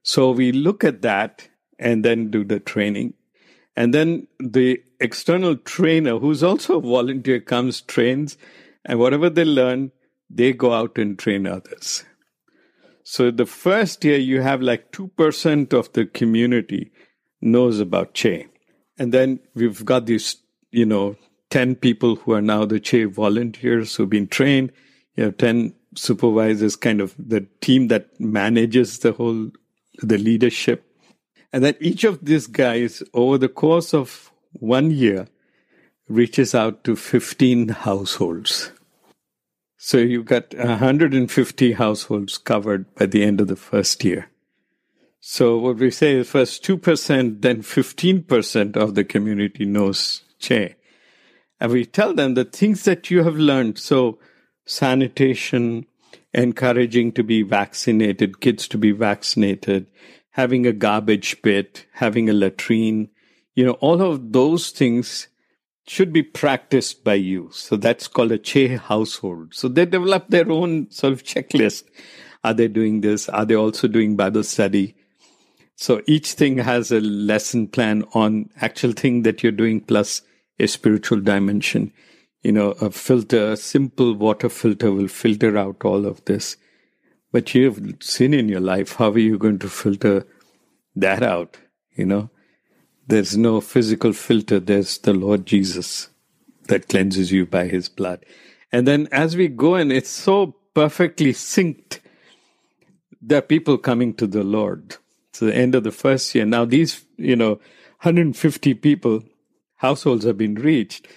[0.02, 3.14] So we look at that and then do the training.
[3.76, 8.36] And then the external trainer, who's also a volunteer, comes, trains,
[8.84, 9.92] and whatever they learn,
[10.28, 12.04] they go out and train others.
[13.10, 16.92] So the first year, you have like 2% of the community
[17.40, 18.48] knows about Che.
[18.98, 20.36] And then we've got these,
[20.72, 21.16] you know,
[21.48, 24.72] 10 people who are now the Che volunteers who've been trained.
[25.16, 29.52] You have 10 supervisors, kind of the team that manages the whole,
[30.02, 30.84] the leadership.
[31.50, 35.28] And then each of these guys, over the course of one year,
[36.10, 38.70] reaches out to 15 households.
[39.80, 44.28] So you've got 150 households covered by the end of the first year.
[45.20, 50.74] So what we say is first 2%, then 15% of the community knows CHE.
[51.60, 53.78] And we tell them the things that you have learned.
[53.78, 54.18] So
[54.66, 55.86] sanitation,
[56.34, 59.86] encouraging to be vaccinated, kids to be vaccinated,
[60.30, 63.10] having a garbage pit, having a latrine,
[63.54, 65.28] you know, all of those things
[65.88, 67.48] should be practiced by you.
[67.52, 69.54] So that's called a CHE household.
[69.54, 71.84] So they develop their own sort of checklist.
[72.44, 73.28] Are they doing this?
[73.28, 74.94] Are they also doing Bible study?
[75.76, 80.22] So each thing has a lesson plan on actual thing that you're doing plus
[80.58, 81.92] a spiritual dimension.
[82.42, 86.56] You know, a filter, a simple water filter will filter out all of this.
[87.32, 90.26] But you've seen in your life, how are you going to filter
[90.96, 91.58] that out?
[91.94, 92.30] You know,
[93.08, 94.60] there's no physical filter.
[94.60, 96.10] There's the Lord Jesus
[96.68, 98.24] that cleanses you by his blood.
[98.70, 102.00] And then as we go in, it's so perfectly synced.
[103.20, 104.96] There are people coming to the Lord
[105.30, 106.44] It's the end of the first year.
[106.44, 107.52] Now, these, you know,
[108.02, 109.24] 150 people,
[109.76, 111.08] households have been reached.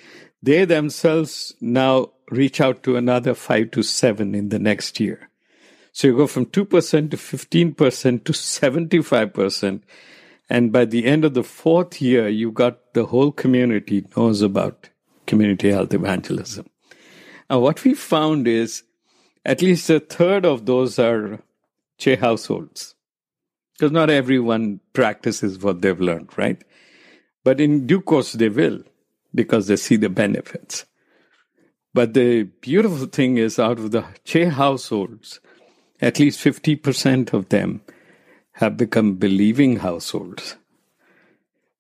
[0.42, 5.30] They themselves now reach out to another five to seven in the next year.
[5.92, 9.82] So you go from 2% to 15% to 75%.
[10.52, 14.90] And by the end of the fourth year, you got the whole community knows about
[15.26, 16.66] community health evangelism.
[17.50, 18.84] And what we found is
[19.46, 21.40] at least a third of those are
[22.00, 22.96] CHE households
[23.72, 26.62] because not everyone practices what they've learned, right?
[27.46, 28.84] But in due course, they will
[29.34, 30.86] because they see the benefits.
[31.94, 35.40] But the beautiful thing is, out of the CHE households,
[36.02, 37.84] at least 50% of them
[38.62, 40.56] have become believing households.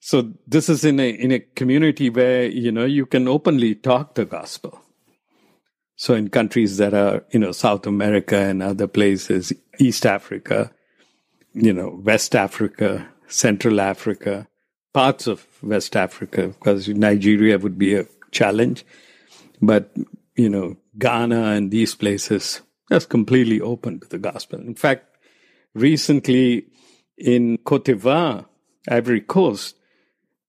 [0.01, 4.15] So this is in a in a community where you know you can openly talk
[4.15, 4.81] the gospel.
[5.95, 10.71] So in countries that are you know South America and other places, East Africa,
[11.53, 14.47] you know, West Africa, Central Africa,
[14.93, 18.85] parts of West Africa, because Nigeria would be a challenge.
[19.61, 19.91] But,
[20.35, 24.59] you know, Ghana and these places, that's completely open to the gospel.
[24.59, 25.05] In fact,
[25.73, 26.65] recently
[27.21, 28.45] in Cote d'Ivoire,
[28.89, 29.75] Ivory Coast,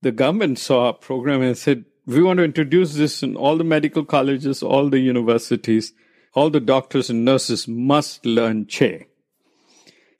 [0.01, 3.65] the government saw a program and said, we want to introduce this in all the
[3.65, 5.93] medical colleges, all the universities,
[6.35, 9.05] all the doctors and nurses must learn CHE.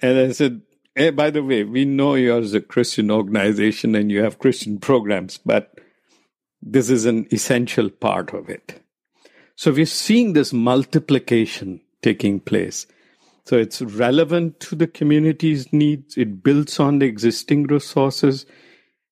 [0.01, 0.63] And I said,
[0.95, 4.79] Hey, by the way, we know yours is a Christian organization and you have Christian
[4.79, 5.79] programs, but
[6.61, 8.83] this is an essential part of it.
[9.57, 12.87] So we're seeing this multiplication taking place.
[13.45, 16.17] So it's relevant to the community's needs.
[16.17, 18.47] It builds on the existing resources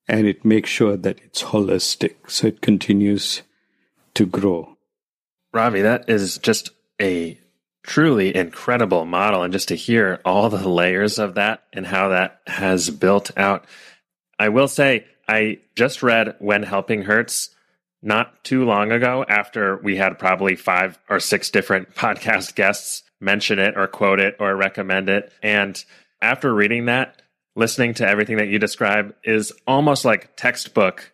[0.09, 2.17] and it makes sure that it's holistic.
[2.29, 3.43] So it continues
[4.15, 4.77] to grow.
[5.53, 7.39] Ravi, that is just a
[7.83, 9.43] truly incredible model.
[9.43, 13.65] And just to hear all the layers of that and how that has built out.
[14.39, 17.51] I will say, I just read When Helping Hurts
[18.03, 23.59] not too long ago after we had probably five or six different podcast guests mention
[23.59, 25.33] it or quote it or recommend it.
[25.43, 25.83] And
[26.21, 27.23] after reading that,
[27.55, 31.13] listening to everything that you describe is almost like textbook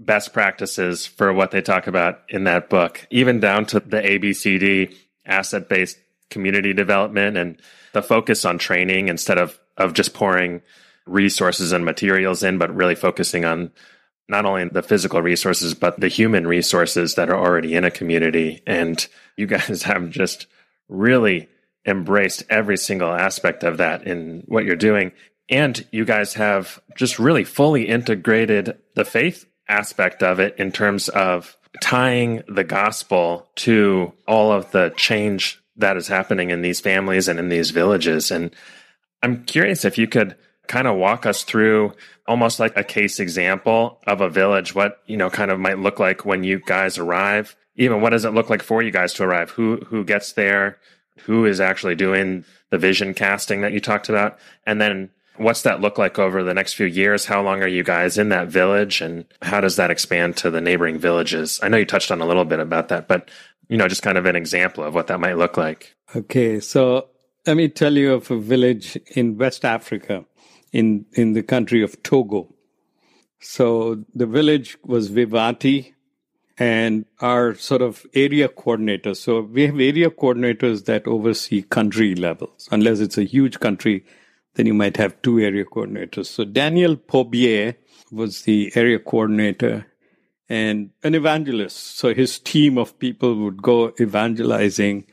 [0.00, 4.94] best practices for what they talk about in that book, even down to the ABCD
[5.26, 5.98] asset based
[6.30, 7.60] community development and
[7.92, 10.60] the focus on training instead of of just pouring
[11.06, 13.70] resources and materials in, but really focusing on
[14.28, 18.62] not only the physical resources, but the human resources that are already in a community.
[18.66, 20.46] And you guys have just
[20.88, 21.48] really
[21.86, 25.12] embraced every single aspect of that in what you're doing.
[25.48, 31.08] And you guys have just really fully integrated the faith aspect of it in terms
[31.08, 37.28] of tying the gospel to all of the change that is happening in these families
[37.28, 38.30] and in these villages.
[38.30, 38.54] And
[39.22, 40.36] I'm curious if you could
[40.66, 41.94] kind of walk us through
[42.26, 45.98] almost like a case example of a village, what, you know, kind of might look
[45.98, 47.56] like when you guys arrive.
[47.78, 49.50] Even what does it look like for you guys to arrive?
[49.50, 50.78] Who, who gets there?
[51.22, 54.38] Who is actually doing the vision casting that you talked about?
[54.66, 57.24] And then What's that look like over the next few years?
[57.24, 60.60] How long are you guys in that village and how does that expand to the
[60.60, 61.60] neighboring villages?
[61.62, 63.30] I know you touched on a little bit about that, but
[63.68, 65.94] you know, just kind of an example of what that might look like.
[66.16, 66.58] Okay.
[66.58, 67.08] So
[67.46, 70.24] let me tell you of a village in West Africa
[70.72, 72.52] in, in the country of Togo.
[73.40, 75.94] So the village was Vivati
[76.58, 79.18] and our sort of area coordinators.
[79.18, 82.68] So we have area coordinators that oversee country levels.
[82.70, 84.04] Unless it's a huge country,
[84.54, 86.26] then you might have two area coordinators.
[86.26, 87.76] So Daniel Pobier
[88.10, 89.86] was the area coordinator
[90.48, 91.96] and an evangelist.
[91.98, 95.04] So his team of people would go evangelizing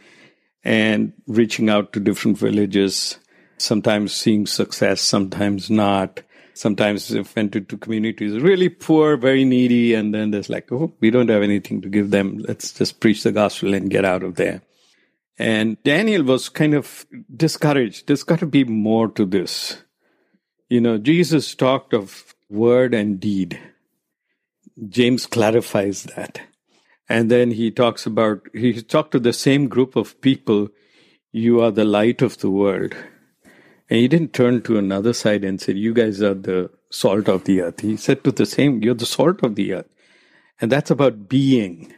[0.63, 3.19] and reaching out to different villages,
[3.57, 6.21] sometimes seeing success, sometimes not.
[6.55, 11.11] Sometimes they've entered to communities really poor, very needy, and then there's like, oh, we
[11.11, 12.37] don't have anything to give them.
[12.47, 14.61] Let's just preach the gospel and get out of there.
[15.37, 18.07] And Daniel was kind of discouraged.
[18.07, 19.83] There's got to be more to this.
[20.69, 23.59] You know, Jesus talked of word and deed.
[24.87, 26.39] James clarifies that.
[27.09, 30.69] And then he talks about, he talked to the same group of people,
[31.33, 32.95] you are the light of the world.
[33.89, 37.43] And he didn't turn to another side and said, you guys are the salt of
[37.43, 37.81] the earth.
[37.81, 39.89] He said to the same, you're the salt of the earth.
[40.59, 41.93] And that's about being,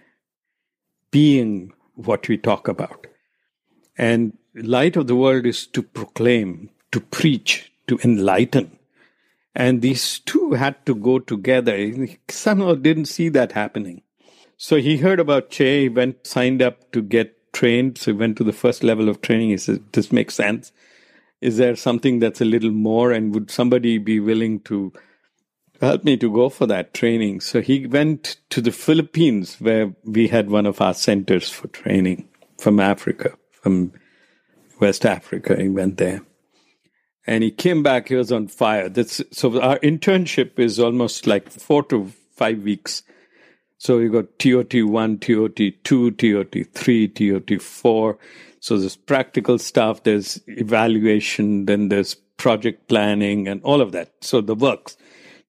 [1.12, 3.08] being what we talk about.
[3.98, 8.78] And light of the world is to proclaim, to preach, to enlighten.
[9.56, 11.76] And these two had to go together.
[11.76, 14.02] He somehow didn't see that happening.
[14.58, 17.98] So he heard about CHE, he went, signed up to get trained.
[17.98, 19.50] So he went to the first level of training.
[19.50, 20.72] He said, This makes sense.
[21.42, 23.12] Is there something that's a little more?
[23.12, 24.92] And would somebody be willing to
[25.80, 27.42] help me to go for that training?
[27.42, 32.28] So he went to the Philippines, where we had one of our centers for training
[32.58, 33.94] from Africa, from
[34.80, 35.56] West Africa.
[35.62, 36.22] He went there.
[37.26, 38.88] And he came back, he was on fire.
[38.88, 43.04] That's, so our internship is almost like four to five weeks
[43.80, 48.18] so you got TOT1, TOT2, TOT3, TOT4.
[48.68, 54.12] So there's practical stuff, there's evaluation, then there's project planning and all of that.
[54.20, 54.98] So the works.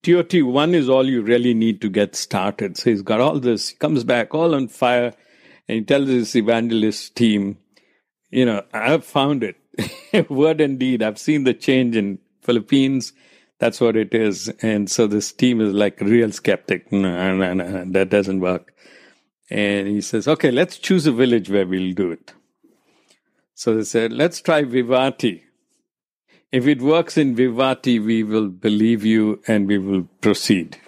[0.05, 2.77] TOT1 is all you really need to get started.
[2.77, 5.13] So he's got all this, he comes back all on fire
[5.67, 7.59] and he tells his evangelist team,
[8.31, 9.57] you know, I've found it.
[10.31, 11.03] Word and deed.
[11.03, 13.15] I've seen the change in Philippines
[13.59, 14.49] that's what it is.
[14.63, 16.93] And so this team is like real skeptic.
[16.93, 18.73] No, no, no, that doesn't work.
[19.51, 22.35] And he says, okay, let's choose a village where we'll do it.
[23.59, 25.43] So they said, let's try Vivati.
[26.53, 30.79] If it works in Vivati, we will believe you and we will proceed.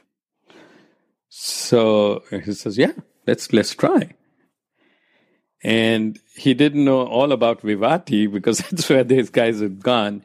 [1.30, 2.92] So he says, yeah,
[3.26, 4.14] let's, let's try.
[5.64, 10.22] And he didn't know all about Vivati because that's where these guys had gone.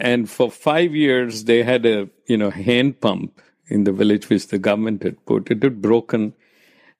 [0.00, 4.48] And for five years, they had a you know hand pump in the village which
[4.48, 5.48] the government had put.
[5.48, 6.34] It had broken,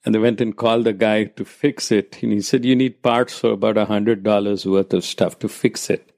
[0.04, 2.18] and they went and called the guy to fix it.
[2.22, 5.48] And he said, "You need parts for about a hundred dollars worth of stuff to
[5.48, 6.12] fix it."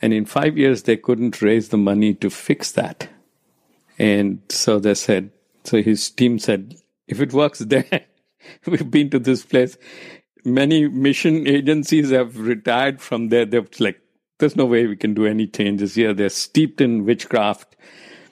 [0.00, 3.08] And in five years, they couldn't raise the money to fix that.
[3.98, 5.30] And so they said,
[5.64, 6.76] so his team said,
[7.08, 8.06] if it works there,
[8.66, 9.76] we've been to this place.
[10.44, 13.44] Many mission agencies have retired from there.
[13.44, 14.00] They've like
[14.38, 16.14] there's no way we can do any changes here.
[16.14, 17.67] They're steeped in witchcraft.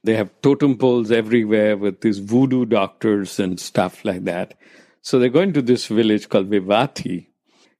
[0.06, 4.54] They have totem poles everywhere with these voodoo doctors and stuff like that.
[5.02, 7.26] So they're going to this village called Vivati.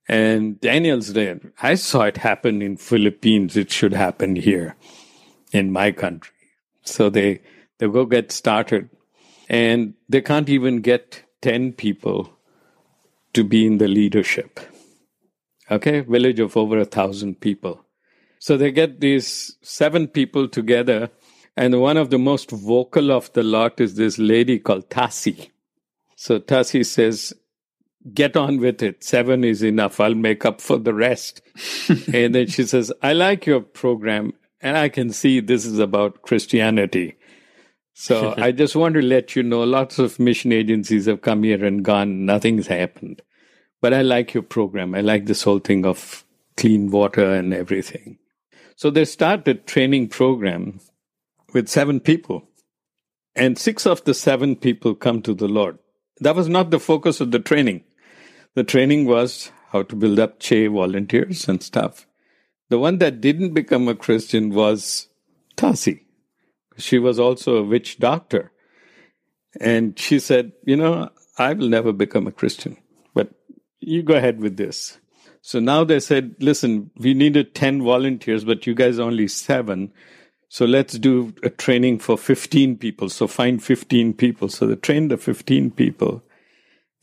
[0.09, 1.39] And Daniel's there.
[1.61, 3.55] I saw it happen in Philippines.
[3.55, 4.75] It should happen here
[5.53, 6.35] in my country.
[6.83, 7.39] So they,
[7.77, 8.89] they go get started
[9.47, 12.33] and they can't even get 10 people
[13.31, 14.59] to be in the leadership.
[15.71, 16.01] Okay.
[16.01, 17.85] Village of over a thousand people.
[18.39, 21.09] So they get these seven people together,
[21.57, 25.49] and one of the most vocal of the lot is this lady called Tassi.
[26.15, 27.33] So Tassi says,
[28.13, 29.03] Get on with it.
[29.03, 29.99] Seven is enough.
[29.99, 31.41] I'll make up for the rest.
[32.13, 36.21] and then she says, I like your program, and I can see this is about
[36.21, 37.17] Christianity.
[37.93, 41.65] So I just want to let you know lots of mission agencies have come here
[41.65, 43.21] and gone, nothing's happened.
[43.81, 44.95] But I like your program.
[44.95, 46.23] I like this whole thing of
[46.55, 48.19] clean water and everything.
[48.75, 50.79] So they start a training program
[51.57, 52.47] with seven people,
[53.35, 55.79] and six of the seven people come to the Lord.
[56.19, 57.83] That was not the focus of the training.
[58.53, 62.05] The training was how to build up CHE volunteers and stuff.
[62.69, 65.07] The one that didn't become a Christian was
[65.55, 66.01] Tasi.
[66.77, 68.51] She was also a witch doctor.
[69.59, 72.77] And she said, You know, I will never become a Christian,
[73.15, 73.31] but
[73.79, 74.99] you go ahead with this.
[75.41, 79.93] So now they said, listen, we needed 10 volunteers, but you guys only seven.
[80.49, 83.09] So let's do a training for 15 people.
[83.09, 84.49] So find 15 people.
[84.49, 86.23] So they trained the 15 people.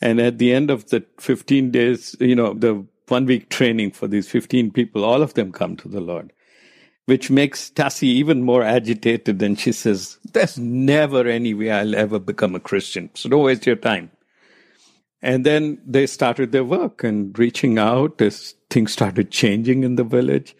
[0.01, 4.09] And at the end of the 15 days, you know, the one week training for
[4.09, 6.33] these 15 people, all of them come to the Lord,
[7.05, 9.43] which makes Tassie even more agitated.
[9.43, 13.11] And she says, there's never any way I'll ever become a Christian.
[13.15, 14.11] So don't waste your time.
[15.21, 20.05] And then they started their work and reaching out as things started changing in the
[20.05, 20.55] village.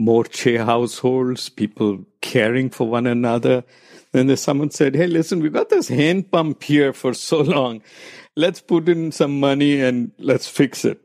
[0.00, 3.64] More CHE households, people caring for one another.
[4.12, 7.82] Then someone said, Hey, listen, we've got this hand pump here for so long.
[8.34, 11.02] Let's put in some money and let's fix it.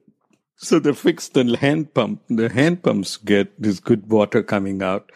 [0.56, 2.22] So they fixed the hand pump.
[2.30, 5.12] The hand pumps get this good water coming out.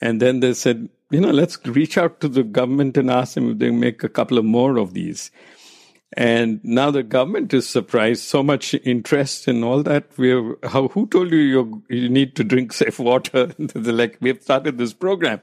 [0.00, 3.52] And then they said, you know, let's reach out to the government and ask them
[3.52, 5.30] if they make a couple of more of these.
[6.14, 8.22] And now the government is surprised.
[8.22, 10.06] So much interest in all that.
[10.18, 10.30] We
[10.64, 13.46] how who told you you you need to drink safe water?
[13.58, 15.40] They're like we have started this program.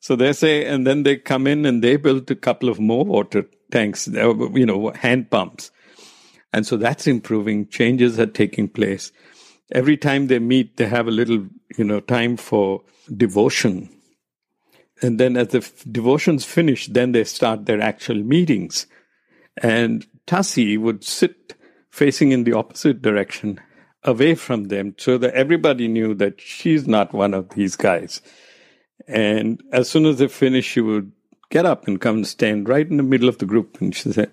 [0.00, 3.04] So they say, and then they come in and they built a couple of more
[3.04, 5.70] water tanks, uh, you know, hand pumps.
[6.52, 7.68] And so that's improving.
[7.68, 9.12] Changes are taking place.
[9.72, 11.46] Every time they meet, they have a little,
[11.78, 12.82] you know, time for
[13.16, 13.88] devotion.
[15.00, 18.86] And then as the f- devotions finish, then they start their actual meetings.
[19.56, 21.54] And Tassie would sit
[21.90, 23.60] facing in the opposite direction,
[24.04, 28.22] away from them, so that everybody knew that she's not one of these guys.
[29.06, 31.12] And as soon as they finished, she would
[31.50, 33.80] get up and come and stand right in the middle of the group.
[33.80, 34.30] And she said,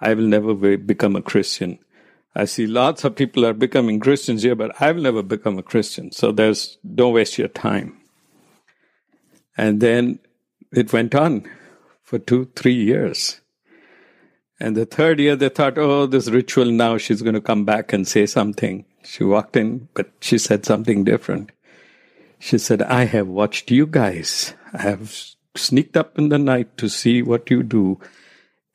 [0.00, 1.78] I will never be, become a Christian.
[2.34, 5.62] I see lots of people are becoming Christians here, but I will never become a
[5.62, 6.12] Christian.
[6.12, 7.98] So there's don't waste your time.
[9.56, 10.18] And then
[10.72, 11.48] it went on
[12.02, 13.40] for two, three years.
[14.58, 17.92] And the third year, they thought, oh, this ritual now, she's going to come back
[17.92, 18.86] and say something.
[19.04, 21.52] She walked in, but she said something different.
[22.38, 24.54] She said, I have watched you guys.
[24.72, 25.14] I have
[25.54, 28.00] sneaked up in the night to see what you do.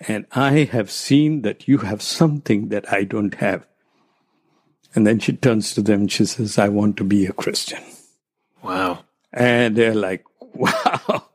[0.08, 3.66] And I have seen that you have something that I don't have.
[4.94, 7.84] And then she turns to them and she says, I want to be a Christian.
[8.64, 9.06] Wow.
[9.32, 10.24] And they're like,
[10.54, 11.30] wow.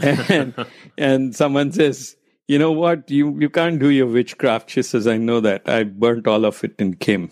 [0.00, 0.54] and,
[0.96, 2.16] and someone says,
[2.52, 3.10] you know what?
[3.10, 4.68] You, you can't do your witchcraft.
[4.70, 5.66] She says, I know that.
[5.66, 7.30] I burnt all of it in Kim.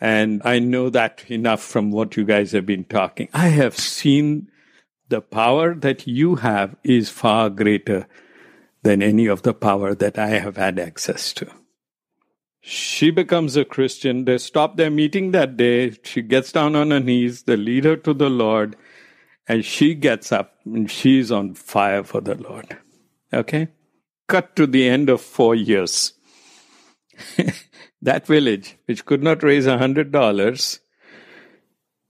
[0.00, 3.28] And I know that enough from what you guys have been talking.
[3.32, 4.48] I have seen
[5.08, 8.08] the power that you have is far greater
[8.82, 11.46] than any of the power that I have had access to.
[12.60, 14.24] She becomes a Christian.
[14.24, 15.96] They stop their meeting that day.
[16.02, 18.74] She gets down on her knees, they lead her to the Lord,
[19.46, 22.76] and she gets up and she's on fire for the Lord.
[23.32, 23.68] Okay?
[24.28, 26.12] Cut to the end of four years.
[28.02, 30.80] that village, which could not raise a hundred dollars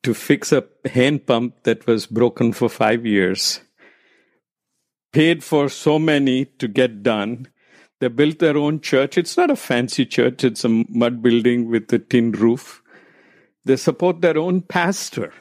[0.03, 3.61] to fix a hand pump that was broken for five years,
[5.13, 7.49] paid for so many to get done.
[8.01, 9.19] They built their own church.
[9.19, 12.83] It's not a fancy church, it's a mud building with a tin roof.
[13.65, 15.33] They support their own pastor.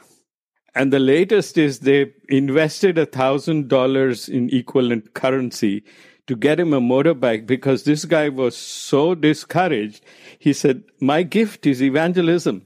[0.74, 5.84] And the latest is they invested a thousand dollars in equivalent currency
[6.26, 10.02] to get him a motorbike because this guy was so discouraged.
[10.38, 12.64] He said, My gift is evangelism.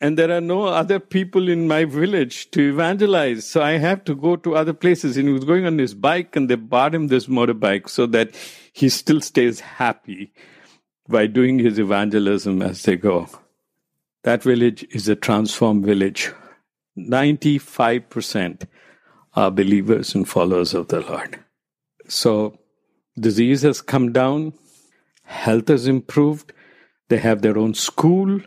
[0.00, 3.46] And there are no other people in my village to evangelize.
[3.46, 5.16] So I have to go to other places.
[5.16, 8.34] And he was going on his bike and they bought him this motorbike so that
[8.72, 10.32] he still stays happy
[11.08, 13.28] by doing his evangelism as they go.
[14.24, 16.32] That village is a transformed village.
[16.98, 18.66] 95%
[19.34, 21.38] are believers and followers of the Lord.
[22.08, 22.58] So
[23.18, 24.52] disease has come down,
[25.24, 26.52] health has improved,
[27.08, 28.40] they have their own school,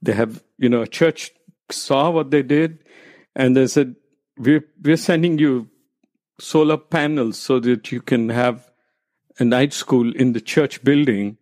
[0.00, 1.30] they have, you know, a church
[1.70, 2.78] saw what they did,
[3.34, 3.96] and they said,
[4.36, 5.68] we're, we're sending you
[6.40, 8.70] solar panels so that you can have
[9.38, 11.38] a night school in the church building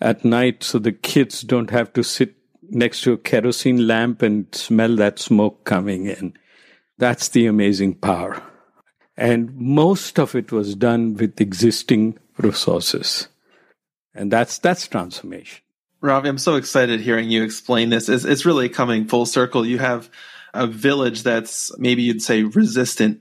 [0.00, 4.52] at night so the kids don't have to sit next to a kerosene lamp and
[4.54, 6.34] smell that smoke coming in.
[6.98, 8.42] That's the amazing power.
[9.22, 13.28] And most of it was done with existing resources.
[14.16, 15.62] And that's, that's transformation.
[16.00, 18.08] Ravi, I'm so excited hearing you explain this.
[18.08, 19.64] It's, it's really coming full circle.
[19.64, 20.10] You have
[20.52, 23.20] a village that's maybe you'd say resistant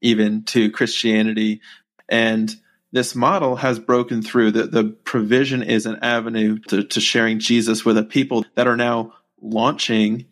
[0.00, 1.60] even to Christianity.
[2.08, 2.52] And
[2.90, 4.50] this model has broken through.
[4.50, 8.76] The, the provision is an avenue to, to sharing Jesus with a people that are
[8.76, 10.26] now launching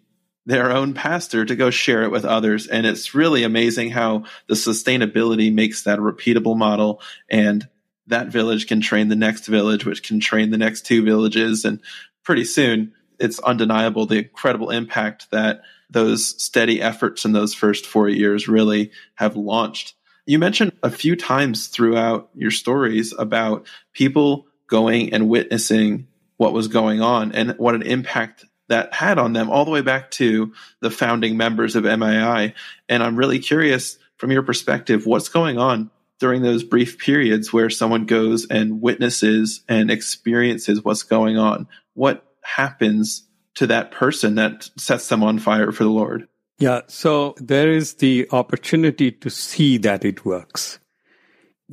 [0.46, 2.66] their own pastor to go share it with others.
[2.66, 7.66] And it's really amazing how the sustainability makes that a repeatable model and
[8.06, 11.64] that village can train the next village, which can train the next two villages.
[11.64, 11.80] And
[12.22, 18.08] pretty soon it's undeniable the incredible impact that those steady efforts in those first four
[18.08, 19.94] years really have launched.
[20.26, 26.68] You mentioned a few times throughout your stories about people going and witnessing what was
[26.68, 30.52] going on and what an impact that had on them all the way back to
[30.80, 32.54] the founding members of MAI.
[32.88, 37.68] And I'm really curious from your perspective, what's going on during those brief periods where
[37.68, 44.70] someone goes and witnesses and experiences what's going on, what happens to that person that
[44.78, 46.26] sets them on fire for the Lord?
[46.58, 50.78] Yeah, so there is the opportunity to see that it works.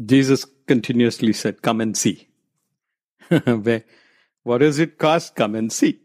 [0.05, 2.27] Jesus continuously said, Come and see.
[3.29, 5.35] what does it cost?
[5.35, 6.00] Come and see.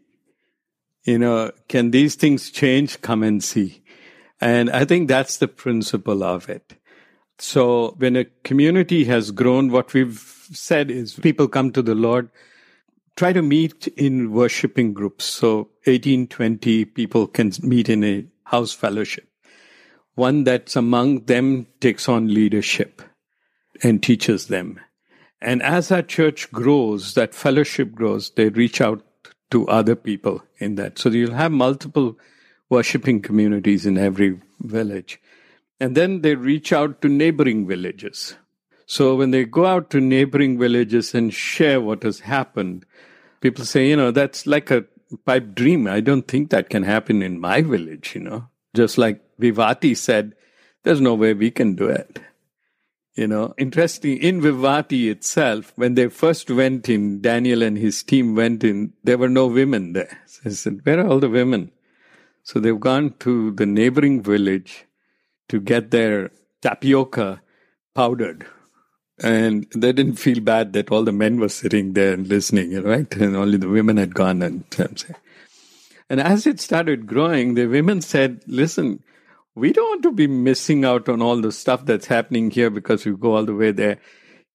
[1.07, 3.01] You know, can these things change?
[3.01, 3.81] Come and see.
[4.41, 6.75] And I think that's the principle of it.
[7.39, 10.19] So when a community has grown, what we've
[10.51, 12.29] said is people come to the Lord,
[13.15, 15.23] try to meet in worshiping groups.
[15.23, 19.29] So 18, 20 people can meet in a house fellowship.
[20.15, 23.01] One that's among them takes on leadership
[23.81, 24.81] and teaches them.
[25.39, 29.03] And as that church grows, that fellowship grows, they reach out
[29.51, 30.99] to other people in that.
[30.99, 32.17] So you'll have multiple
[32.69, 35.19] worshiping communities in every village.
[35.79, 38.35] And then they reach out to neighboring villages.
[38.85, 42.85] So when they go out to neighboring villages and share what has happened,
[43.41, 44.85] people say, you know, that's like a
[45.25, 45.87] pipe dream.
[45.87, 48.47] I don't think that can happen in my village, you know.
[48.73, 50.35] Just like Vivati said,
[50.83, 52.19] there's no way we can do it.
[53.17, 58.35] You know, interesting, in Vivati itself, when they first went in, Daniel and his team
[58.35, 60.19] went in, there were no women there.
[60.27, 61.71] So I said, Where are all the women?
[62.43, 64.85] So they've gone to the neighboring village
[65.49, 66.29] to get their
[66.61, 67.41] tapioca
[67.95, 68.45] powdered.
[69.23, 73.11] And they didn't feel bad that all the men were sitting there and listening, right?
[73.15, 74.63] And only the women had gone and
[76.09, 79.03] and as it started growing, the women said, listen,
[79.57, 83.05] we don't want to be missing out on all the stuff that's happening here because
[83.05, 83.97] we go all the way there.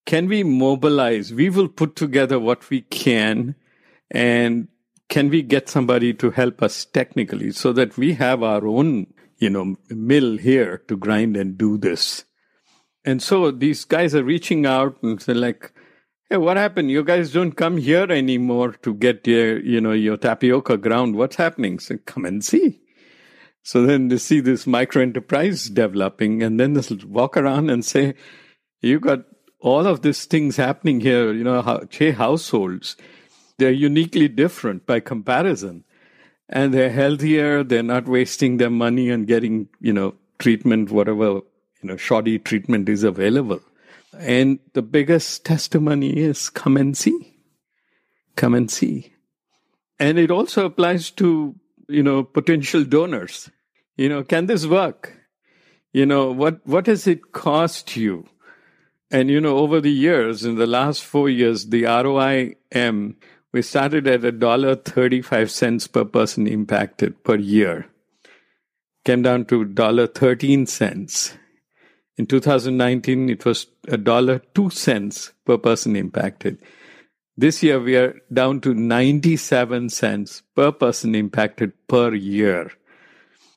[0.06, 1.34] Can we mobilize?
[1.34, 3.56] We will put together what we can
[4.12, 4.68] and
[5.08, 9.50] can we get somebody to help us technically so that we have our own, you
[9.50, 12.24] know, mill here to grind and do this?
[13.04, 15.72] And so these guys are reaching out and say like,
[16.30, 16.92] Hey, what happened?
[16.92, 21.16] You guys don't come here anymore to get your, you know, your tapioca ground.
[21.16, 21.80] What's happening?
[21.80, 22.81] So come and see.
[23.62, 28.14] So then they see this micro enterprise developing and then they'll walk around and say,
[28.80, 29.20] you got
[29.60, 32.96] all of these things happening here, you know, CHE households.
[33.58, 35.84] They're uniquely different by comparison.
[36.48, 37.62] And they're healthier.
[37.62, 41.44] They're not wasting their money on getting, you know, treatment, whatever, you
[41.84, 43.60] know, shoddy treatment is available.
[44.18, 47.38] And the biggest testimony is come and see.
[48.36, 49.14] Come and see.
[49.98, 51.54] And it also applies to
[51.92, 53.50] you know, potential donors.
[53.96, 55.16] You know, can this work?
[55.92, 58.26] You know, what, what does it cost you?
[59.10, 63.16] And, you know, over the years, in the last four years, the ROIM,
[63.52, 67.86] we started at a dollar 35 cents per person impacted per year.
[69.04, 71.34] Came down to dollar 13 cents.
[72.16, 76.58] In 2019, it was a dollar 2 cents per person impacted.
[77.36, 82.70] This year, we are down to 97 cents per person impacted per year.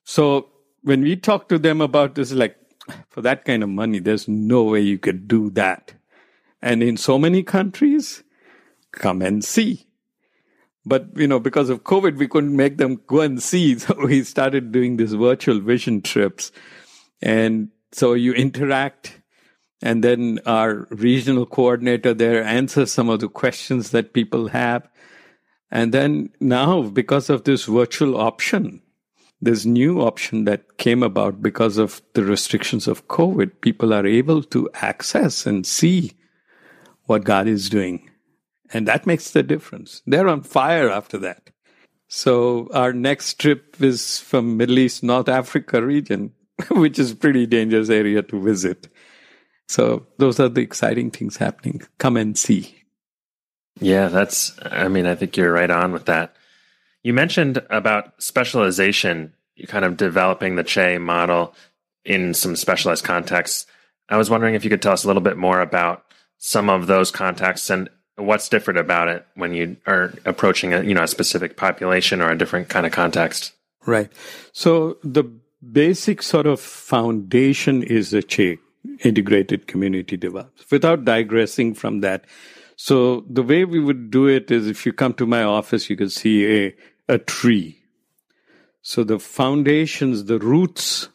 [0.05, 0.49] So
[0.83, 2.55] when we talk to them about this, like,
[3.09, 5.93] for that kind of money, there's no way you could do that.
[6.61, 8.23] And in so many countries,
[8.91, 9.85] come and see.
[10.85, 13.75] But, you know, because of COVID, we couldn't make them go and see.
[13.79, 16.51] So we started doing these virtual vision trips.
[17.21, 19.21] And so you interact
[19.81, 24.87] and then our regional coordinator there answers some of the questions that people have.
[25.71, 28.81] And then now, because of this virtual option,
[29.41, 34.43] this new option that came about because of the restrictions of COVID, people are able
[34.43, 36.13] to access and see
[37.03, 38.09] what God is doing.
[38.73, 40.01] And that makes the difference.
[40.07, 41.51] They're on fire after that.
[42.07, 46.31] So our next trip is from Middle East, North Africa region,
[46.71, 48.87] which is pretty dangerous area to visit.
[49.67, 51.81] So those are the exciting things happening.
[51.97, 52.75] Come and see.
[53.79, 56.35] Yeah, that's, I mean, I think you're right on with that.
[57.03, 61.53] You mentioned about specialization, you kind of developing the CHE model
[62.03, 63.65] in some specialized contexts.
[64.09, 66.05] I was wondering if you could tell us a little bit more about
[66.37, 70.93] some of those contexts and what's different about it when you are approaching a, you
[70.93, 73.51] know, a specific population or a different kind of context.
[73.85, 74.11] Right.
[74.51, 75.25] So the
[75.71, 78.57] basic sort of foundation is the CHE
[79.03, 82.25] integrated community develops without digressing from that.
[82.75, 85.95] So the way we would do it is if you come to my office, you
[85.95, 86.75] can see a,
[87.07, 87.81] a tree.
[88.81, 91.09] So the foundations, the roots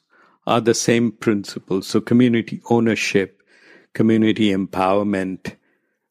[0.46, 1.86] are the same principles.
[1.86, 3.42] So community ownership,
[3.92, 5.56] community empowerment,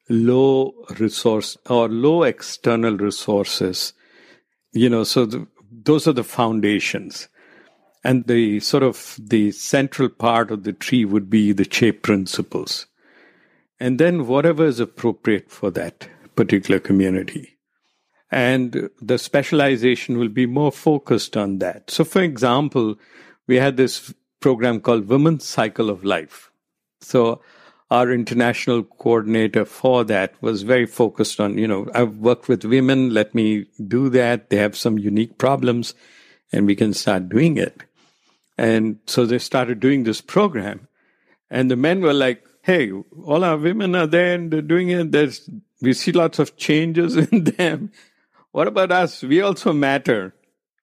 [0.07, 3.93] low resource or low external resources.
[4.71, 7.27] You know, so the, those are the foundations.
[8.03, 12.85] And the sort of the central part of the tree would be the CHE principles.
[13.79, 17.57] and then whatever is appropriate for that particular community.
[18.31, 21.89] And the specialization will be more focused on that.
[21.89, 22.95] So, for example,
[23.47, 26.51] we had this program called Women's Cycle of Life.
[27.01, 27.41] So,
[27.89, 33.15] our international coordinator for that was very focused on, you know, I've worked with women,
[33.15, 34.51] let me do that.
[34.51, 35.95] They have some unique problems
[36.51, 37.81] and we can start doing it.
[38.59, 40.89] And so they started doing this program.
[41.49, 45.13] And the men were like, hey, all our women are there and they're doing it.
[45.13, 45.49] There's,
[45.81, 47.93] we see lots of changes in them.
[48.51, 49.23] What about us?
[49.23, 50.35] We also matter.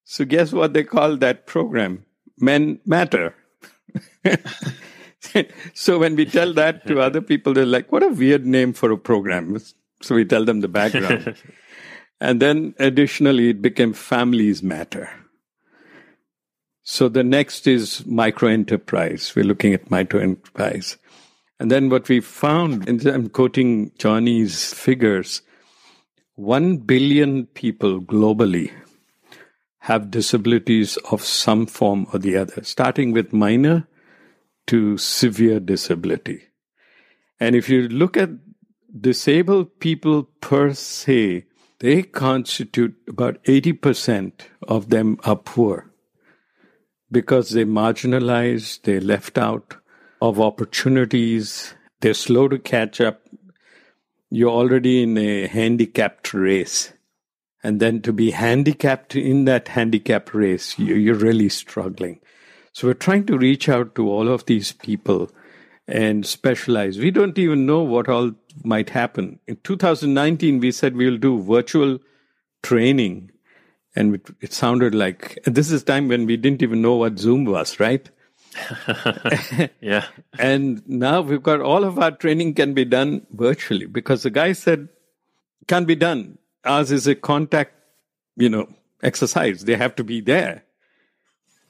[0.04, 2.06] So guess what they call that program?
[2.38, 3.34] Men matter.
[5.74, 8.90] so when we tell that to other people, they're like, what a weird name for
[8.90, 9.58] a program.
[10.00, 11.36] So we tell them the background.
[12.22, 15.10] and then additionally, it became families matter.
[16.88, 19.32] So the next is micro enterprise.
[19.34, 20.96] We're looking at micro enterprise.
[21.58, 25.42] And then what we found, and I'm quoting Joni's figures,
[26.36, 28.70] 1 billion people globally
[29.80, 33.88] have disabilities of some form or the other, starting with minor
[34.68, 36.44] to severe disability.
[37.40, 38.30] And if you look at
[39.00, 41.46] disabled people per se,
[41.80, 44.32] they constitute about 80%
[44.68, 45.90] of them are poor
[47.10, 49.76] because they're marginalized, they're left out
[50.20, 53.22] of opportunities, they're slow to catch up.
[54.30, 56.92] You're already in a handicapped race.
[57.62, 62.20] And then to be handicapped in that handicapped race, you're really struggling.
[62.72, 65.30] So we're trying to reach out to all of these people
[65.88, 66.98] and specialize.
[66.98, 68.32] We don't even know what all
[68.64, 69.38] might happen.
[69.46, 71.98] In 2019, we said we'll do virtual
[72.62, 73.30] training
[73.96, 77.46] and it, it sounded like this is time when we didn't even know what Zoom
[77.46, 78.08] was, right?
[79.80, 80.06] yeah.
[80.38, 84.52] and now we've got all of our training can be done virtually because the guy
[84.52, 84.88] said
[85.66, 86.38] can be done.
[86.64, 87.72] Ours is a contact,
[88.36, 88.68] you know,
[89.02, 89.64] exercise.
[89.64, 90.64] They have to be there.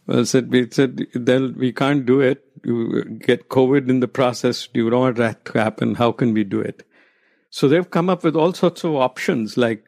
[0.07, 1.07] Well, said we said
[1.57, 2.45] we can't do it.
[2.65, 4.69] You get COVID in the process.
[4.73, 5.95] You don't want that to happen.
[5.95, 6.87] How can we do it?
[7.51, 9.85] So they've come up with all sorts of options like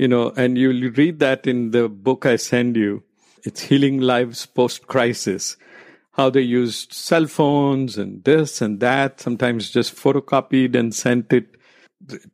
[0.00, 3.02] you know, and you read that in the book I send you.
[3.44, 5.58] It's Healing Lives Post Crisis.
[6.12, 11.54] How they used cell phones and this and that, sometimes just photocopied and sent it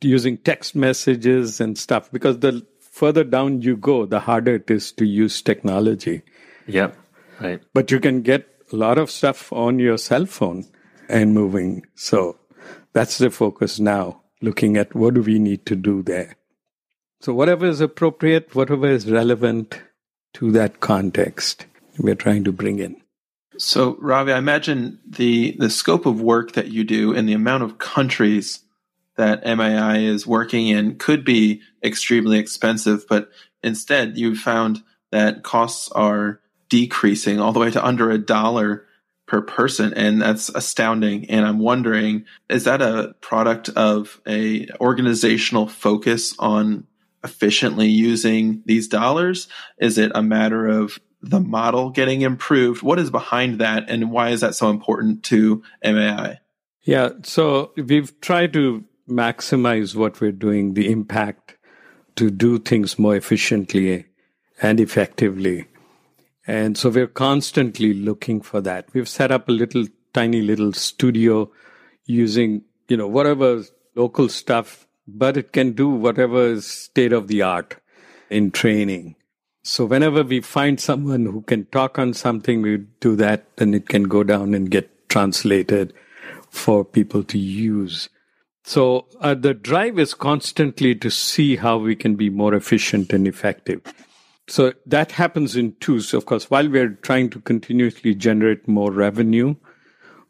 [0.00, 2.08] using text messages and stuff.
[2.12, 6.22] Because the further down you go, the harder it is to use technology.
[6.68, 6.92] Yeah,
[7.40, 7.60] Right.
[7.74, 10.66] But you can get a lot of stuff on your cell phone
[11.08, 11.84] and moving.
[11.96, 12.38] So
[12.92, 16.36] that's the focus now, looking at what do we need to do there.
[17.20, 19.80] So, whatever is appropriate, whatever is relevant
[20.34, 21.66] to that context,
[21.98, 23.00] we're trying to bring in.
[23.58, 27.62] So, Ravi, I imagine the the scope of work that you do and the amount
[27.62, 28.60] of countries
[29.16, 33.30] that MAI is working in could be extremely expensive, but
[33.62, 38.86] instead you found that costs are decreasing all the way to under a dollar
[39.26, 45.66] per person and that's astounding and i'm wondering is that a product of a organizational
[45.66, 46.86] focus on
[47.26, 49.48] efficiently using these dollars?
[49.78, 52.82] Is it a matter of the model getting improved?
[52.82, 56.38] What is behind that, and why is that so important to MAI?
[56.82, 61.56] Yeah, so we've tried to maximize what we're doing, the impact
[62.16, 64.06] to do things more efficiently
[64.62, 65.66] and effectively.
[66.46, 68.88] And so we're constantly looking for that.
[68.94, 71.50] We've set up a little tiny little studio
[72.04, 73.64] using, you know, whatever
[73.96, 77.76] local stuff but it can do whatever is state of the art
[78.30, 79.14] in training.
[79.62, 83.88] So whenever we find someone who can talk on something, we do that, then it
[83.88, 85.92] can go down and get translated
[86.50, 88.08] for people to use.
[88.64, 93.26] So uh, the drive is constantly to see how we can be more efficient and
[93.26, 93.80] effective.
[94.48, 96.00] So that happens in two.
[96.00, 99.56] So of course, while we're trying to continuously generate more revenue,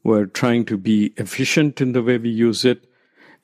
[0.05, 2.87] we're trying to be efficient in the way we use it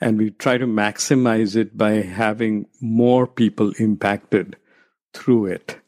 [0.03, 4.57] and we try to maximize it by having more people impacted
[5.14, 5.78] through it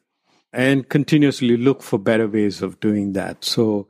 [0.53, 3.45] and continuously look for better ways of doing that.
[3.45, 3.89] So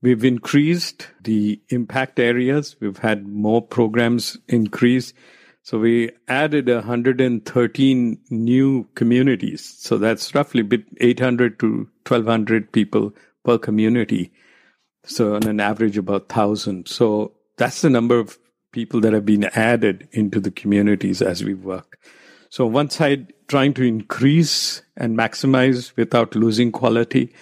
[0.00, 2.76] we've increased the impact areas.
[2.78, 5.12] We've had more programs increase.
[5.62, 9.74] So we added 113 new communities.
[9.78, 10.62] So that's roughly
[11.00, 13.12] 800 to 1200 people
[13.44, 14.32] per community.
[15.04, 16.86] So on an average about 1000.
[16.86, 18.38] So that's the number of
[18.74, 21.98] people that have been added into the communities as we work.
[22.50, 27.32] So one side trying to increase and maximize without losing quality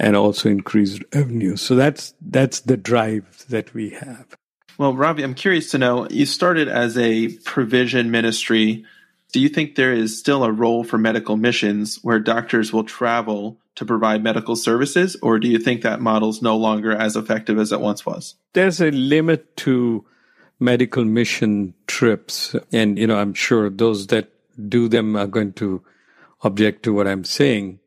[0.00, 1.56] and also increase revenue.
[1.56, 4.36] So that's that's the drive that we have.
[4.76, 8.84] Well, Ravi, I'm curious to know you started as a provision ministry.
[9.32, 13.58] Do you think there is still a role for medical missions where doctors will travel
[13.76, 17.58] to provide medical services, or do you think that model is no longer as effective
[17.58, 18.34] as it once was?
[18.52, 20.04] There's a limit to
[20.64, 22.56] medical mission trips.
[22.72, 24.30] And, you know, I'm sure those that
[24.68, 25.82] do them are going to
[26.42, 27.80] object to what I'm saying.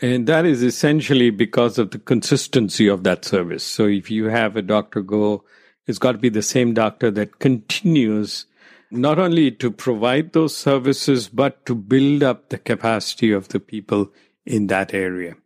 [0.00, 3.64] And that is essentially because of the consistency of that service.
[3.64, 5.44] So if you have a doctor go,
[5.86, 8.46] it's got to be the same doctor that continues
[8.90, 14.10] not only to provide those services, but to build up the capacity of the people
[14.44, 15.36] in that area.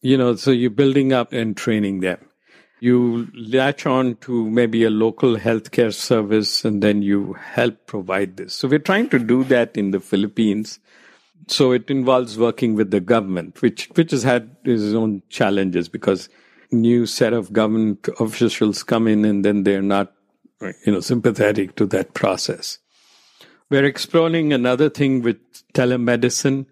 [0.00, 2.18] You know, so you're building up and training them.
[2.82, 8.54] You latch on to maybe a local healthcare service and then you help provide this.
[8.54, 10.80] So we're trying to do that in the Philippines.
[11.46, 16.28] So it involves working with the government, which, which has had its own challenges because
[16.72, 20.12] new set of government officials come in and then they're not,
[20.60, 22.78] you know, sympathetic to that process.
[23.70, 25.38] We're exploring another thing with
[25.72, 26.66] telemedicine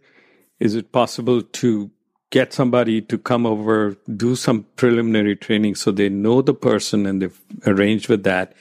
[0.59, 1.93] is it possible to
[2.31, 7.23] get somebody to come over, do some preliminary training so they know the person and
[7.23, 8.55] they've arranged with that?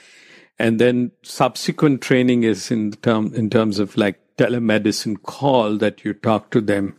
[0.57, 6.13] And then subsequent training is in term in terms of like telemedicine call that you
[6.13, 6.97] talk to them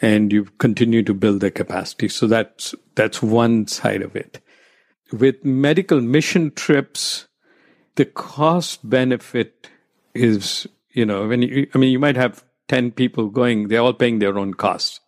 [0.00, 2.08] and you continue to build their capacity.
[2.08, 4.40] So that's that's one side of it.
[5.12, 7.28] With medical mission trips,
[7.96, 9.70] the cost benefit
[10.14, 13.92] is, you know, when you, I mean, you might have 10 people going, they're all
[13.92, 15.00] paying their own costs.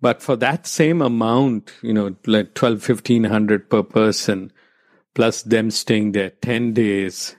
[0.00, 4.52] But for that same amount, you know, like 12, 1500 per person,
[5.14, 7.36] plus them staying there 10 days,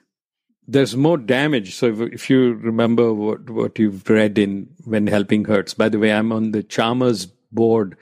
[0.68, 1.76] there's more damage.
[1.76, 6.00] So if, if, you remember what, what you've read in When Helping Hurts, by the
[6.00, 7.96] way, I'm on the Chalmers board.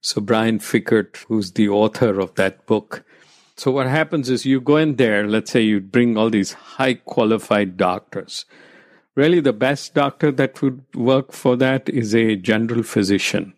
[0.00, 3.04] So Brian Fikkert, who's the author of that book.
[3.56, 6.94] So what happens is you go in there, let's say you bring all these high
[6.94, 8.44] qualified doctors
[9.14, 13.54] really the best doctor that would work for that is a general physician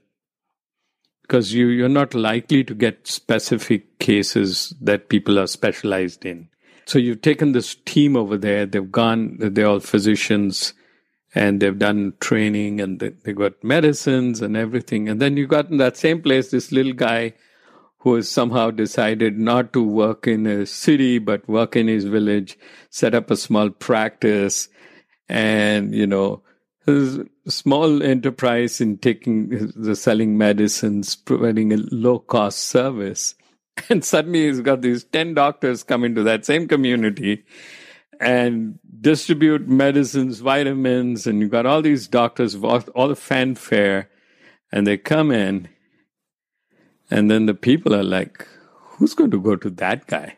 [1.27, 6.49] because you, you're not likely to get specific cases that people are specialized in.
[6.87, 10.73] So you've taken this team over there, they've gone, they're all physicians
[11.35, 15.09] and they've done training and they, have got medicines and everything.
[15.09, 17.35] And then you got in that same place this little guy
[17.99, 22.57] who has somehow decided not to work in a city but work in his village,
[22.89, 24.69] set up a small practice
[25.29, 26.43] and you know
[27.49, 33.35] small enterprise in taking the selling medicines, providing a low cost service.
[33.91, 37.45] And suddenly he's got these 10 doctors come into that same community
[38.19, 44.09] and distribute medicines, vitamins, and you've got all these doctors, all the fanfare,
[44.73, 45.69] and they come in,
[47.11, 48.47] and then the people are like,
[48.81, 50.37] who's going to go to that guy?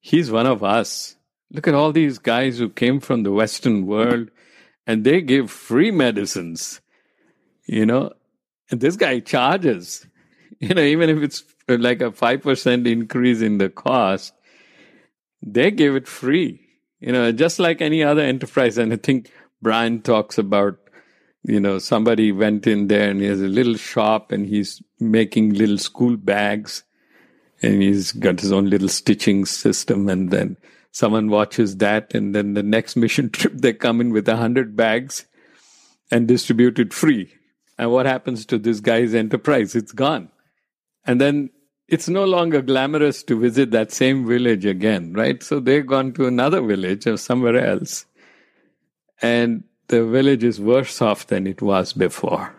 [0.00, 1.16] He's one of us.
[1.52, 4.30] Look at all these guys who came from the Western world
[4.86, 6.80] and they give free medicines,
[7.66, 8.12] you know,
[8.70, 10.06] and this guy charges,
[10.60, 14.32] you know, even if it's uh, like a 5% increase in the cost,
[15.42, 16.60] they give it free,
[17.00, 18.78] you know, just like any other enterprise.
[18.78, 19.30] And I think
[19.62, 20.78] Brian talks about,
[21.42, 25.54] you know, somebody went in there and he has a little shop and he's making
[25.54, 26.84] little school bags
[27.62, 30.56] and he's got his own little stitching system and then
[30.96, 34.74] someone watches that and then the next mission trip they come in with a hundred
[34.74, 35.26] bags
[36.10, 37.34] and distribute it free.
[37.76, 39.76] And what happens to this guy's enterprise?
[39.76, 40.30] It's gone.
[41.04, 41.50] And then
[41.86, 45.42] it's no longer glamorous to visit that same village again right?
[45.42, 48.06] So they've gone to another village or somewhere else
[49.20, 52.54] and the village is worse off than it was before.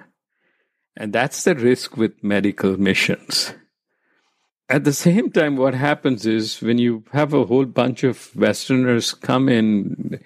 [0.95, 3.53] And that's the risk with medical missions
[4.69, 9.13] at the same time, what happens is when you have a whole bunch of Westerners
[9.13, 10.19] come in,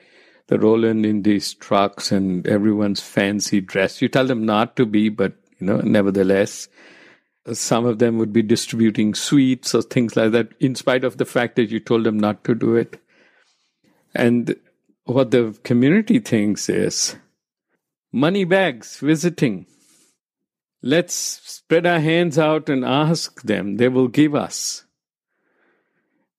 [0.48, 4.02] they roll in in these trucks and everyone's fancy dressed.
[4.02, 6.68] You tell them not to be, but you know, nevertheless,
[7.54, 11.26] some of them would be distributing sweets or things like that, in spite of the
[11.26, 13.00] fact that you told them not to do it.
[14.16, 14.56] And
[15.06, 17.16] what the community thinks is
[18.12, 19.68] money bags visiting.
[20.84, 23.78] Let's spread our hands out and ask them.
[23.78, 24.86] They will give us.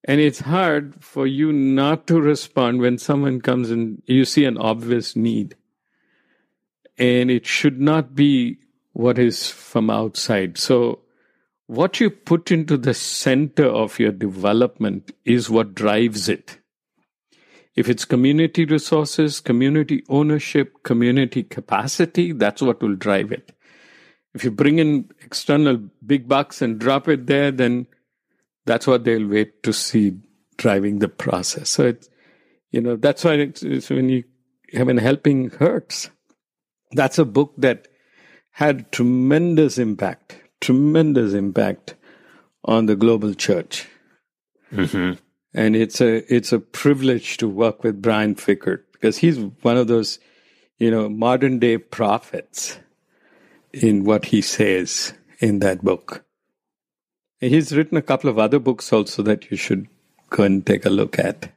[0.04, 4.58] And it's hard for you not to respond when someone comes and you see an
[4.58, 5.54] obvious need.
[6.98, 8.58] And it should not be
[8.92, 10.58] what is from outside.
[10.58, 11.00] So,
[11.66, 16.58] what you put into the center of your development is what drives it.
[17.74, 23.52] If it's community resources, community ownership, community capacity, that's what will drive it.
[24.34, 27.86] If you bring in external big bucks and drop it there, then
[28.64, 30.18] that's what they'll wait to see
[30.56, 31.68] driving the process.
[31.68, 32.08] So it's,
[32.70, 34.24] you know, that's why it's, it's when you
[34.72, 36.10] have an helping hurts.
[36.92, 37.88] That's a book that
[38.52, 41.94] had tremendous impact, tremendous impact
[42.64, 43.88] on the global church.
[44.72, 45.18] Mm-hmm.
[45.54, 49.86] And it's a it's a privilege to work with Brian Fikkert because he's one of
[49.86, 50.18] those,
[50.78, 52.78] you know, modern day prophets
[53.72, 56.24] in what he says in that book.
[57.40, 59.88] He's written a couple of other books also that you should
[60.30, 61.52] go and take a look at.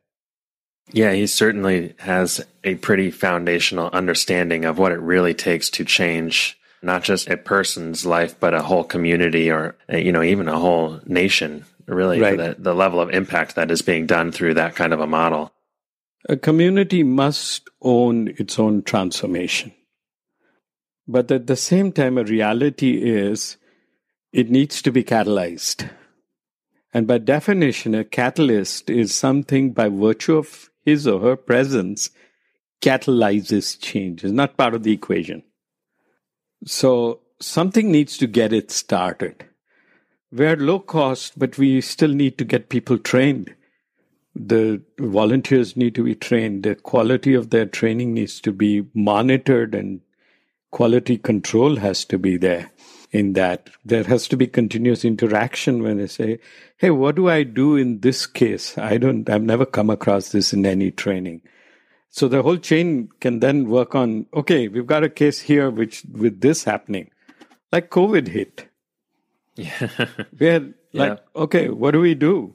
[0.91, 6.57] Yeah, he certainly has a pretty foundational understanding of what it really takes to change
[6.85, 10.99] not just a person's life, but a whole community or, you know, even a whole
[11.05, 12.37] nation, really, right.
[12.37, 15.51] the, the level of impact that is being done through that kind of a model.
[16.29, 19.73] A community must own its own transformation.
[21.07, 23.57] But at the same time, a reality is
[24.33, 25.89] it needs to be catalyzed.
[26.93, 32.09] And by definition, a catalyst is something by virtue of his or her presence
[32.81, 34.23] catalyzes change.
[34.23, 35.43] It's not part of the equation.
[36.65, 39.45] So something needs to get it started.
[40.31, 43.53] We're low cost, but we still need to get people trained.
[44.35, 46.63] The volunteers need to be trained.
[46.63, 50.01] The quality of their training needs to be monitored and
[50.75, 52.69] quality control has to be there
[53.13, 53.69] in that.
[53.85, 56.39] There has to be continuous interaction when they say,
[56.75, 58.77] Hey, what do I do in this case?
[58.77, 61.43] I don't, I've never come across this in any training.
[62.09, 66.03] So the whole chain can then work on, okay, we've got a case here which
[66.11, 67.09] with this happening,
[67.71, 68.67] like COVID hit.
[69.55, 69.87] Yeah.
[70.37, 71.41] We're like, yeah.
[71.43, 72.53] okay, what do we do?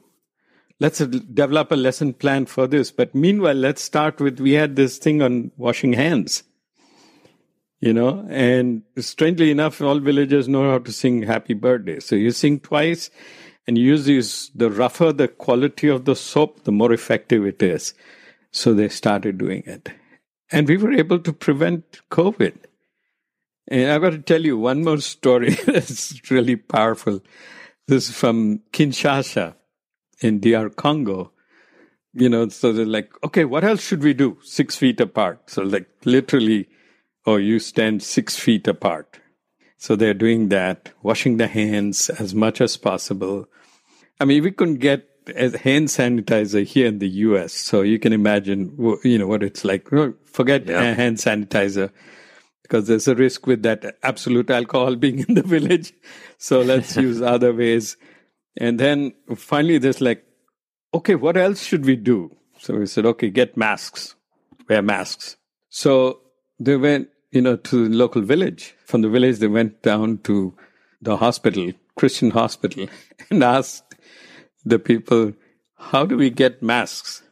[0.78, 2.90] Let's develop a lesson plan for this.
[2.90, 6.42] But meanwhile, let's start with, we had this thing on washing hands,
[7.80, 11.98] you know, and strangely enough, all villagers know how to sing happy birthday.
[11.98, 13.10] So you sing twice
[13.66, 17.62] and you use these, the rougher the quality of the soap, the more effective it
[17.62, 17.94] is.
[18.52, 19.90] So they started doing it.
[20.52, 22.56] And we were able to prevent COVID.
[23.68, 27.22] And I've got to tell you one more story that's really powerful.
[27.86, 29.54] This is from Kinshasa
[30.20, 31.32] in DR Congo.
[32.12, 34.36] You know, so they're like, okay, what else should we do?
[34.42, 35.48] Six feet apart.
[35.48, 36.68] So, like, literally,
[37.26, 39.20] oh, you stand six feet apart.
[39.76, 43.46] So they're doing that, washing the hands as much as possible.
[44.18, 47.52] I mean, we couldn't get hand sanitizer here in the US.
[47.52, 49.88] So you can imagine, you know, what it's like.
[50.26, 50.94] Forget yeah.
[50.94, 51.90] hand sanitizer
[52.62, 55.92] because there's a risk with that absolute alcohol being in the village.
[56.42, 57.98] So let's use other ways.
[58.56, 60.24] And then finally, there's like,
[60.94, 62.34] okay, what else should we do?
[62.58, 64.14] So we said, okay, get masks,
[64.66, 65.36] wear masks.
[65.68, 66.20] So
[66.58, 68.74] they went, you know, to the local village.
[68.84, 70.54] From the village, they went down to
[71.00, 72.88] the hospital, Christian hospital,
[73.30, 73.94] and asked
[74.64, 75.32] the people,
[75.76, 77.22] how do we get masks?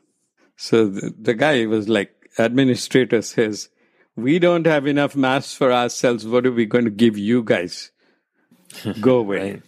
[0.56, 3.68] So the, the guy was like, administrator says,
[4.16, 6.26] we don't have enough masks for ourselves.
[6.26, 7.90] What are we going to give you guys?
[9.00, 9.52] Go away.
[9.52, 9.62] right.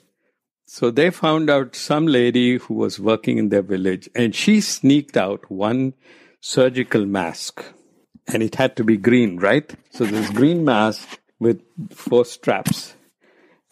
[0.66, 5.16] So they found out some lady who was working in their village and she sneaked
[5.16, 5.94] out one
[6.40, 7.64] surgical mask
[8.26, 9.70] and it had to be green, right?
[9.90, 12.94] So this green mask with four straps.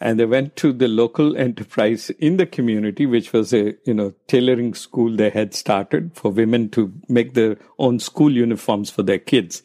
[0.01, 4.13] And they went to the local enterprise in the community which was a you know
[4.27, 9.19] tailoring school they had started for women to make their own school uniforms for their
[9.19, 9.61] kids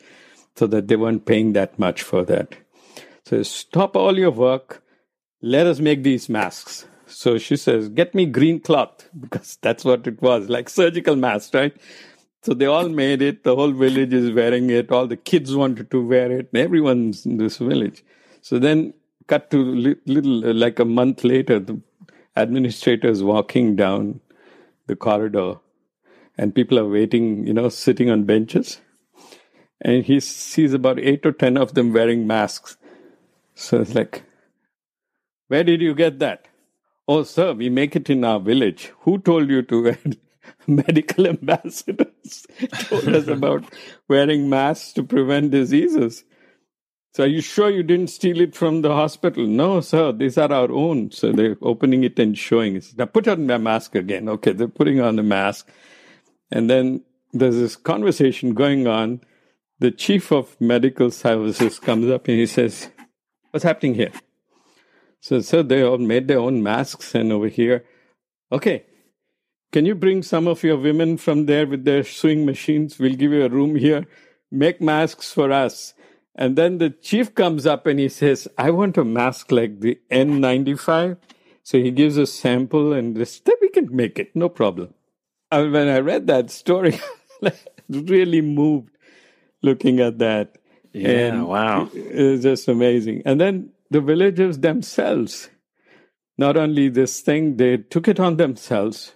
[0.57, 2.57] so that they weren't paying that much for that.
[3.24, 4.82] So stop all your work.
[5.41, 6.87] Let us make these masks.
[7.07, 11.55] So she says get me green cloth because that's what it was like surgical mask
[11.55, 11.76] right
[12.45, 13.42] so they all made it.
[13.42, 14.92] The whole village is wearing it.
[14.92, 16.51] All the kids wanted to wear it.
[16.55, 18.05] Everyone's in this village.
[18.42, 18.92] So then
[19.26, 21.80] cut to li- little uh, like a month later the
[22.36, 24.20] administrator is walking down
[24.86, 25.55] the corridor.
[26.36, 28.82] And people are waiting you know sitting on benches.
[29.80, 32.76] And he sees about eight or ten of them wearing masks.
[33.55, 34.22] So it's like
[35.49, 36.47] where did you get that?
[37.09, 38.92] Oh sir we make it in our village.
[39.01, 39.99] Who told you to wear
[40.66, 42.47] medical ambassadors
[42.88, 43.64] told us about
[44.09, 46.24] wearing masks to prevent diseases
[47.14, 49.47] so are you sure you didn't steal it from the hospital?
[49.47, 51.12] No, sir, these are our own.
[51.12, 52.92] So they're opening it and showing us.
[52.99, 54.28] Now put on my mask again.
[54.28, 55.68] Okay, they're putting on the mask.
[56.51, 59.20] And then there's this conversation going on.
[59.78, 62.90] The chief of medical services comes up and he says,
[63.53, 64.11] What's happening here?
[65.20, 67.84] So, sir, they all made their own masks and over here.
[68.51, 68.86] Okay,
[69.75, 72.97] can you bring some of your women from there with their sewing machines?
[72.97, 74.07] We'll give you a room here.
[74.53, 75.95] Make masks for us.
[76.37, 79.99] And then the chief comes up and he says, I want a mask like the
[80.12, 81.16] N95.
[81.64, 84.95] So he gives a sample and this, we can make it, no problem.
[85.51, 87.01] Uh, when I read that story,
[87.89, 88.91] really moved
[89.61, 90.57] looking at that.
[90.93, 91.91] Yeah, and wow.
[91.93, 93.22] It's just amazing.
[93.27, 95.51] And then the villagers themselves,
[96.39, 99.14] not only this thing, they took it on themselves.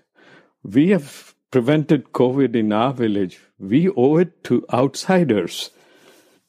[0.68, 3.40] We have prevented COVID in our village.
[3.58, 5.70] We owe it to outsiders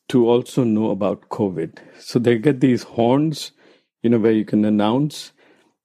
[0.09, 1.78] to also know about COVID.
[1.99, 3.51] So they get these horns,
[4.03, 5.32] you know, where you can announce,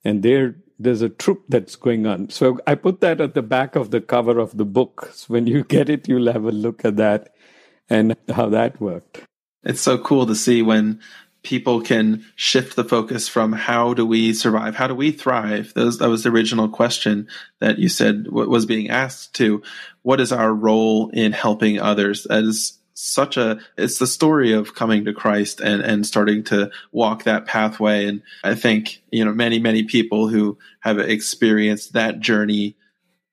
[0.05, 2.31] and there there's a troop that's going on.
[2.31, 5.11] So I put that at the back of the cover of the book.
[5.15, 7.33] So when you get it, you'll have a look at that
[7.89, 9.23] and how that worked.
[9.63, 11.01] It's so cool to see when
[11.45, 15.73] people can shift the focus from how do we survive, how do we thrive?
[15.75, 17.29] Those, that was the original question
[17.61, 19.63] that you said was being asked to
[20.03, 25.05] what is our role in helping others as such a it's the story of coming
[25.05, 29.59] to Christ and and starting to walk that pathway and I think you know many
[29.59, 32.77] many people who have experienced that journey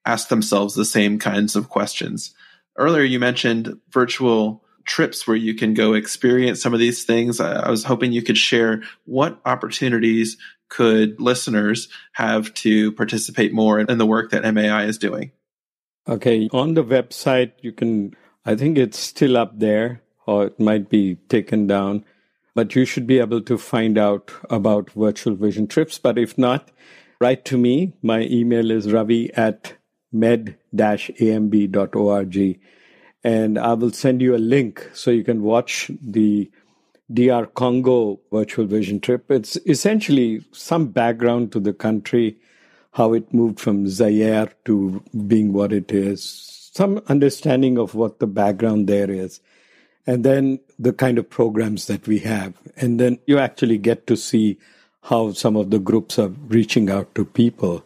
[0.03, 2.33] ask themselves the same kinds of questions.
[2.75, 7.39] Earlier you mentioned virtual trips where you can go experience some of these things.
[7.39, 10.37] I, I was hoping you could share what opportunities
[10.69, 15.31] could listeners have to participate more in, in the work that MAI is doing.
[16.07, 18.15] Okay, on the website, you can,
[18.45, 22.05] I think it's still up there, or it might be taken down,
[22.55, 25.99] but you should be able to find out about virtual vision trips.
[25.99, 26.71] But if not,
[27.19, 27.93] write to me.
[28.01, 29.73] My email is ravi at
[30.11, 30.59] med-amb.org
[33.23, 36.49] and I will send you a link so you can watch the
[37.13, 39.29] DR Congo virtual vision trip.
[39.29, 42.37] It's essentially some background to the country,
[42.93, 48.27] how it moved from Zaire to being what it is, some understanding of what the
[48.27, 49.41] background there is,
[50.07, 52.53] and then the kind of programs that we have.
[52.77, 54.57] And then you actually get to see
[55.03, 57.83] how some of the groups are reaching out to people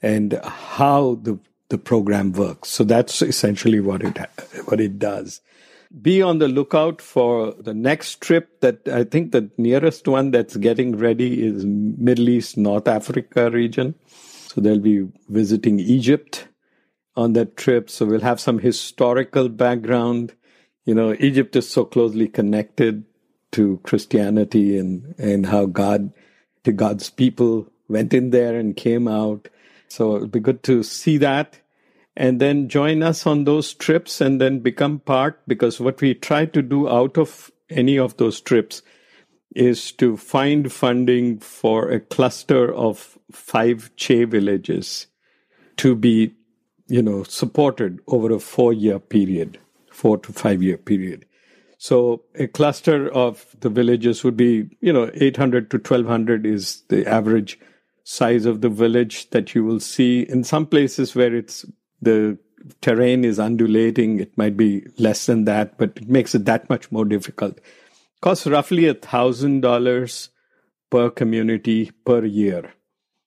[0.00, 1.38] and how the
[1.72, 2.68] the program works.
[2.68, 4.18] So that's essentially what it
[4.66, 5.40] what it does.
[6.00, 10.56] Be on the lookout for the next trip that I think the nearest one that's
[10.56, 13.94] getting ready is Middle East North Africa region.
[14.48, 16.46] So they'll be visiting Egypt
[17.16, 17.88] on that trip.
[17.88, 20.34] So we'll have some historical background.
[20.84, 23.04] You know, Egypt is so closely connected
[23.52, 26.12] to Christianity and, and how God,
[26.64, 29.48] to God's people went in there and came out.
[29.88, 31.61] So it'll be good to see that
[32.16, 36.44] and then join us on those trips and then become part because what we try
[36.46, 38.82] to do out of any of those trips
[39.54, 45.06] is to find funding for a cluster of five CHE villages
[45.78, 46.34] to be,
[46.86, 49.58] you know, supported over a four year period,
[49.90, 51.24] four to five year period.
[51.78, 57.06] So a cluster of the villages would be, you know, 800 to 1200 is the
[57.06, 57.58] average
[58.04, 61.64] size of the village that you will see in some places where it's
[62.02, 62.38] the
[62.80, 66.90] terrain is undulating, it might be less than that, but it makes it that much
[66.92, 67.58] more difficult.
[68.20, 70.28] Costs roughly a thousand dollars
[70.90, 72.74] per community per year.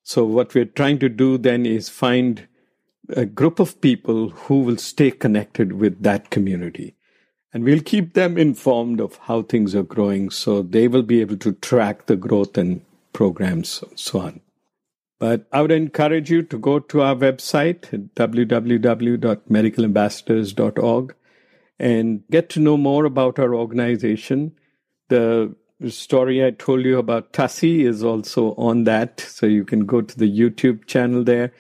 [0.03, 2.47] So what we're trying to do then is find
[3.09, 6.95] a group of people who will stay connected with that community.
[7.53, 11.37] And we'll keep them informed of how things are growing so they will be able
[11.37, 12.81] to track the growth and
[13.13, 14.41] programs and so on.
[15.17, 21.15] But I would encourage you to go to our website, www.medicalambassadors.org,
[21.79, 24.51] and get to know more about our organization.
[25.09, 25.55] The
[25.87, 29.19] story I told you about Tassie is also on that.
[29.21, 31.53] So you can go to the YouTube channel there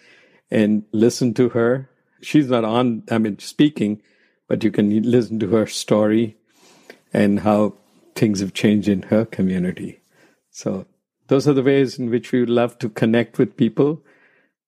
[0.51, 1.89] and listen to her.
[2.21, 4.01] She's not on, I mean, speaking,
[4.47, 6.37] but you can listen to her story
[7.13, 7.75] and how
[8.15, 9.99] things have changed in her community.
[10.49, 10.85] So
[11.27, 14.03] those are the ways in which we love to connect with people.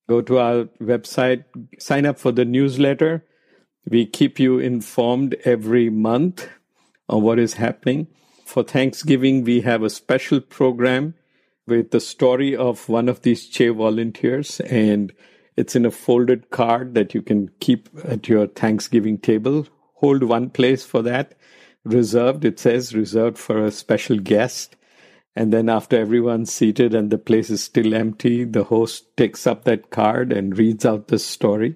[0.10, 1.44] Go to our website,
[1.80, 3.26] sign up for the newsletter.
[3.90, 6.48] We keep you informed every month
[7.10, 8.08] on what is happening.
[8.46, 11.14] For Thanksgiving, we have a special program
[11.68, 15.14] with the story of one of these CHE volunteers, and
[15.58, 19.68] it's in a folded card that you can keep at your Thanksgiving table.
[19.96, 21.34] Hold one place for that.
[21.84, 24.76] Reserved, it says reserved for a special guest.
[25.38, 29.66] And then after everyone's seated and the place is still empty, the host takes up
[29.66, 31.76] that card and reads out the story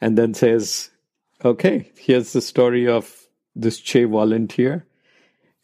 [0.00, 0.88] and then says,
[1.44, 4.86] okay, here's the story of this CHE volunteer.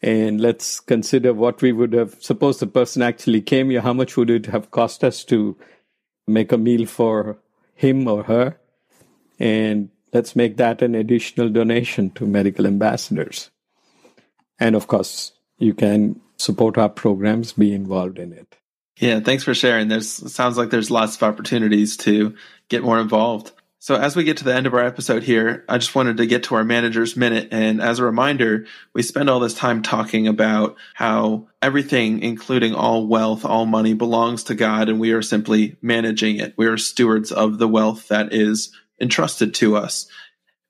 [0.03, 4.15] And let's consider what we would have, suppose the person actually came here, how much
[4.17, 5.57] would it have cost us to
[6.27, 7.39] make a meal for
[7.73, 8.59] him or her?
[9.39, 13.49] And let's make that an additional donation to medical ambassadors.
[14.59, 18.57] And of course, you can support our programs, be involved in it.
[18.97, 19.87] Yeah, thanks for sharing.
[19.87, 22.35] There's sounds like there's lots of opportunities to
[22.69, 23.51] get more involved.
[23.79, 26.25] So as we get to the end of our episode here, I just wanted to
[26.25, 27.49] get to our manager's minute.
[27.51, 33.05] And as a reminder, we spend all this time talking about how everything, including all
[33.05, 36.55] wealth, all money belongs to God, and we are simply managing it.
[36.57, 40.07] We are stewards of the wealth that is entrusted to us.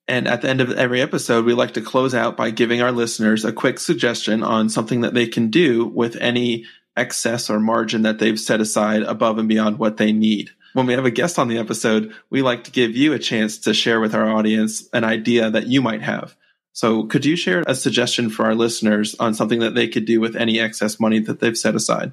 [0.08, 2.92] And at the end of every episode, we like to close out by giving our
[2.92, 6.66] listeners a quick suggestion on something that they can do with any
[6.96, 10.92] excess or margin that they've set aside above and beyond what they need when we
[10.92, 13.98] have a guest on the episode, we like to give you a chance to share
[13.98, 16.36] with our audience an idea that you might have.
[16.74, 20.20] So could you share a suggestion for our listeners on something that they could do
[20.20, 22.12] with any excess money that they've set aside?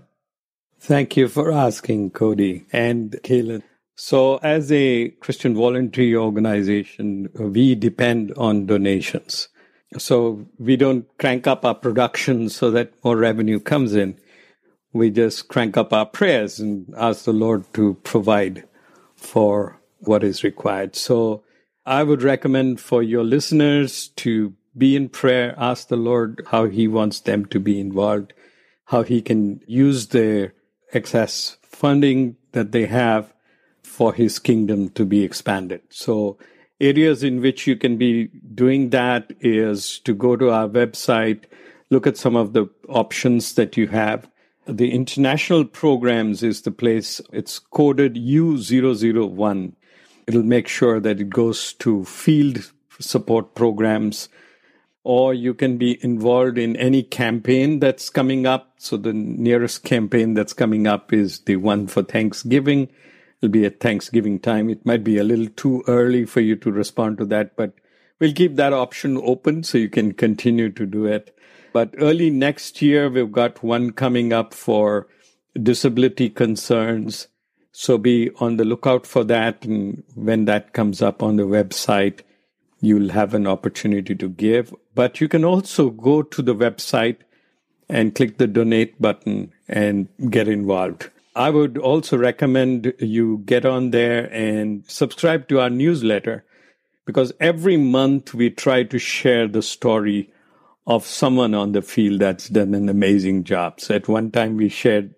[0.80, 3.64] Thank you for asking, Cody and Kaylin.
[3.95, 9.49] So, as a Christian voluntary organization, we depend on donations.
[9.98, 14.18] So, we don't crank up our production so that more revenue comes in
[14.94, 18.64] we just crank up our prayers and ask the Lord to provide
[19.15, 20.95] for what is required.
[20.95, 21.44] So
[21.86, 26.88] I would recommend for your listeners to be in prayer, ask the Lord how He
[26.88, 28.34] wants them to be involved,
[28.86, 30.53] how He can use their
[30.94, 33.33] excess funding that they have
[33.94, 35.82] for His kingdom to be expanded.
[35.90, 36.38] So
[36.80, 41.44] areas in which you can be doing that is to go to our website,
[41.90, 44.28] look at some of the options that you have
[44.65, 47.20] the international programs is the place.
[47.32, 49.74] It's coded U001.
[50.26, 54.30] It'll make sure that it goes to field support programs,
[55.03, 58.76] or you can be involved in any campaign that's coming up.
[58.78, 62.90] So the nearest campaign that's coming up is the one for Thanksgiving.
[63.44, 64.70] It'll be at Thanksgiving time.
[64.70, 67.74] It might be a little too early for you to respond to that, but
[68.18, 71.36] we'll keep that option open so you can continue to do it.
[71.74, 75.10] But early next year, we've got one coming up for
[75.61, 77.28] disability concerns.
[77.74, 79.65] So be on the lookout for that.
[79.65, 82.22] And when that comes up on the website,
[82.80, 84.74] you'll have an opportunity to give.
[84.95, 87.18] But you can also go to the website
[87.90, 91.10] and click the donate button and get involved.
[91.36, 96.46] I would also recommend you get on there and subscribe to our newsletter
[97.06, 100.32] because every month we try to share the story
[100.86, 103.80] of someone on the field that's done an amazing job.
[103.80, 105.16] So at one time we shared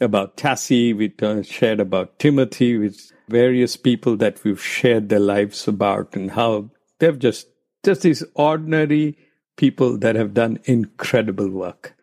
[0.00, 1.12] about Tassie, we
[1.42, 7.18] shared about Timothy with various people that we've shared their lives about and how they've
[7.18, 7.48] just,
[7.84, 9.18] just these ordinary
[9.56, 11.96] people that have done incredible work.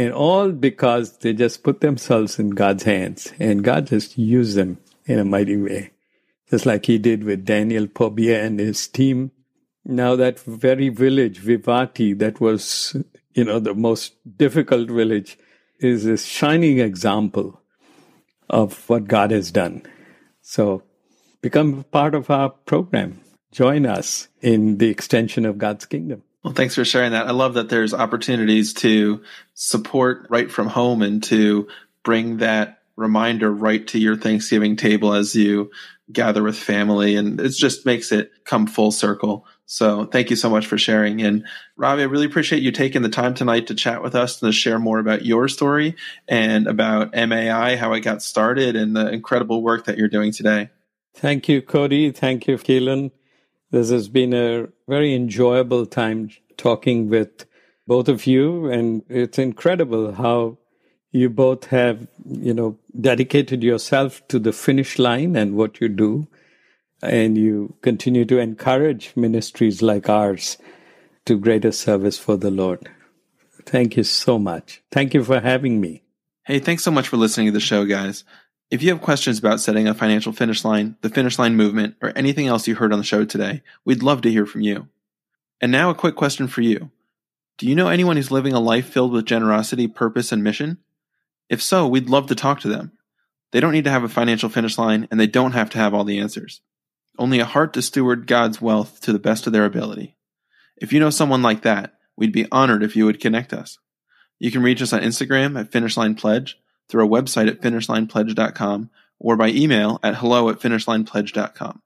[0.00, 4.78] And all because they just put themselves in God's hands and God just used them
[5.04, 5.90] in a mighty way.
[6.48, 9.30] Just like he did with Daniel Pobia and his team
[9.84, 12.96] now, that very village, Vivati, that was,
[13.34, 15.38] you know, the most difficult village,
[15.78, 17.60] is a shining example
[18.48, 19.82] of what God has done.
[20.42, 20.82] So,
[21.40, 23.20] become part of our program.
[23.52, 26.22] Join us in the extension of God's kingdom.
[26.42, 27.26] Well, thanks for sharing that.
[27.26, 29.22] I love that there's opportunities to
[29.54, 31.68] support right from home and to
[32.02, 35.70] bring that reminder right to your Thanksgiving table as you
[36.12, 37.16] gather with family.
[37.16, 39.46] And it just makes it come full circle.
[39.66, 41.22] So thank you so much for sharing.
[41.22, 41.46] And
[41.76, 44.52] Ravi, I really appreciate you taking the time tonight to chat with us and to
[44.52, 45.94] share more about your story
[46.26, 50.70] and about MAI, how it got started, and the incredible work that you're doing today.
[51.14, 52.10] Thank you, Cody.
[52.10, 53.12] Thank you, Keelan.
[53.70, 57.46] This has been a very enjoyable time talking with
[57.86, 58.66] both of you.
[58.70, 60.58] And it's incredible how
[61.12, 66.28] you both have, you know, dedicated yourself to the finish line and what you do
[67.02, 70.58] and you continue to encourage ministries like ours
[71.24, 72.90] to greater service for the Lord.
[73.64, 74.82] Thank you so much.
[74.90, 76.02] Thank you for having me.
[76.44, 78.24] Hey, thanks so much for listening to the show, guys.
[78.70, 82.12] If you have questions about setting a financial finish line, the finish line movement, or
[82.14, 84.88] anything else you heard on the show today, we'd love to hear from you.
[85.60, 86.90] And now a quick question for you.
[87.58, 90.78] Do you know anyone who's living a life filled with generosity, purpose, and mission?
[91.48, 92.92] If so, we'd love to talk to them.
[93.50, 95.92] They don't need to have a financial finish line, and they don't have to have
[95.92, 96.60] all the answers
[97.20, 100.16] only a heart to steward God's wealth to the best of their ability.
[100.78, 103.78] If you know someone like that, we'd be honored if you would connect us.
[104.38, 106.58] You can reach us on Instagram at Finishline Pledge,
[106.90, 111.82] through our website at finishlinepledge.com, or by email at hello at finishlinepledge.com.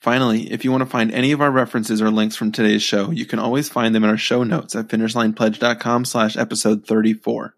[0.00, 3.10] Finally, if you want to find any of our references or links from today's show,
[3.10, 7.54] you can always find them in our show notes at finishlinepledge.com slash episode 34.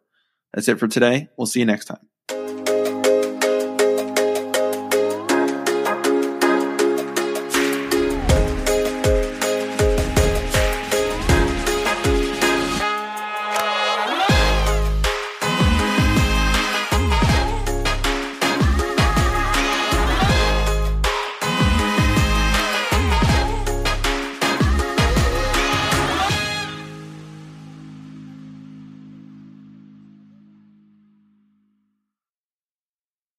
[0.55, 1.29] That's it for today.
[1.37, 2.09] We'll see you next time.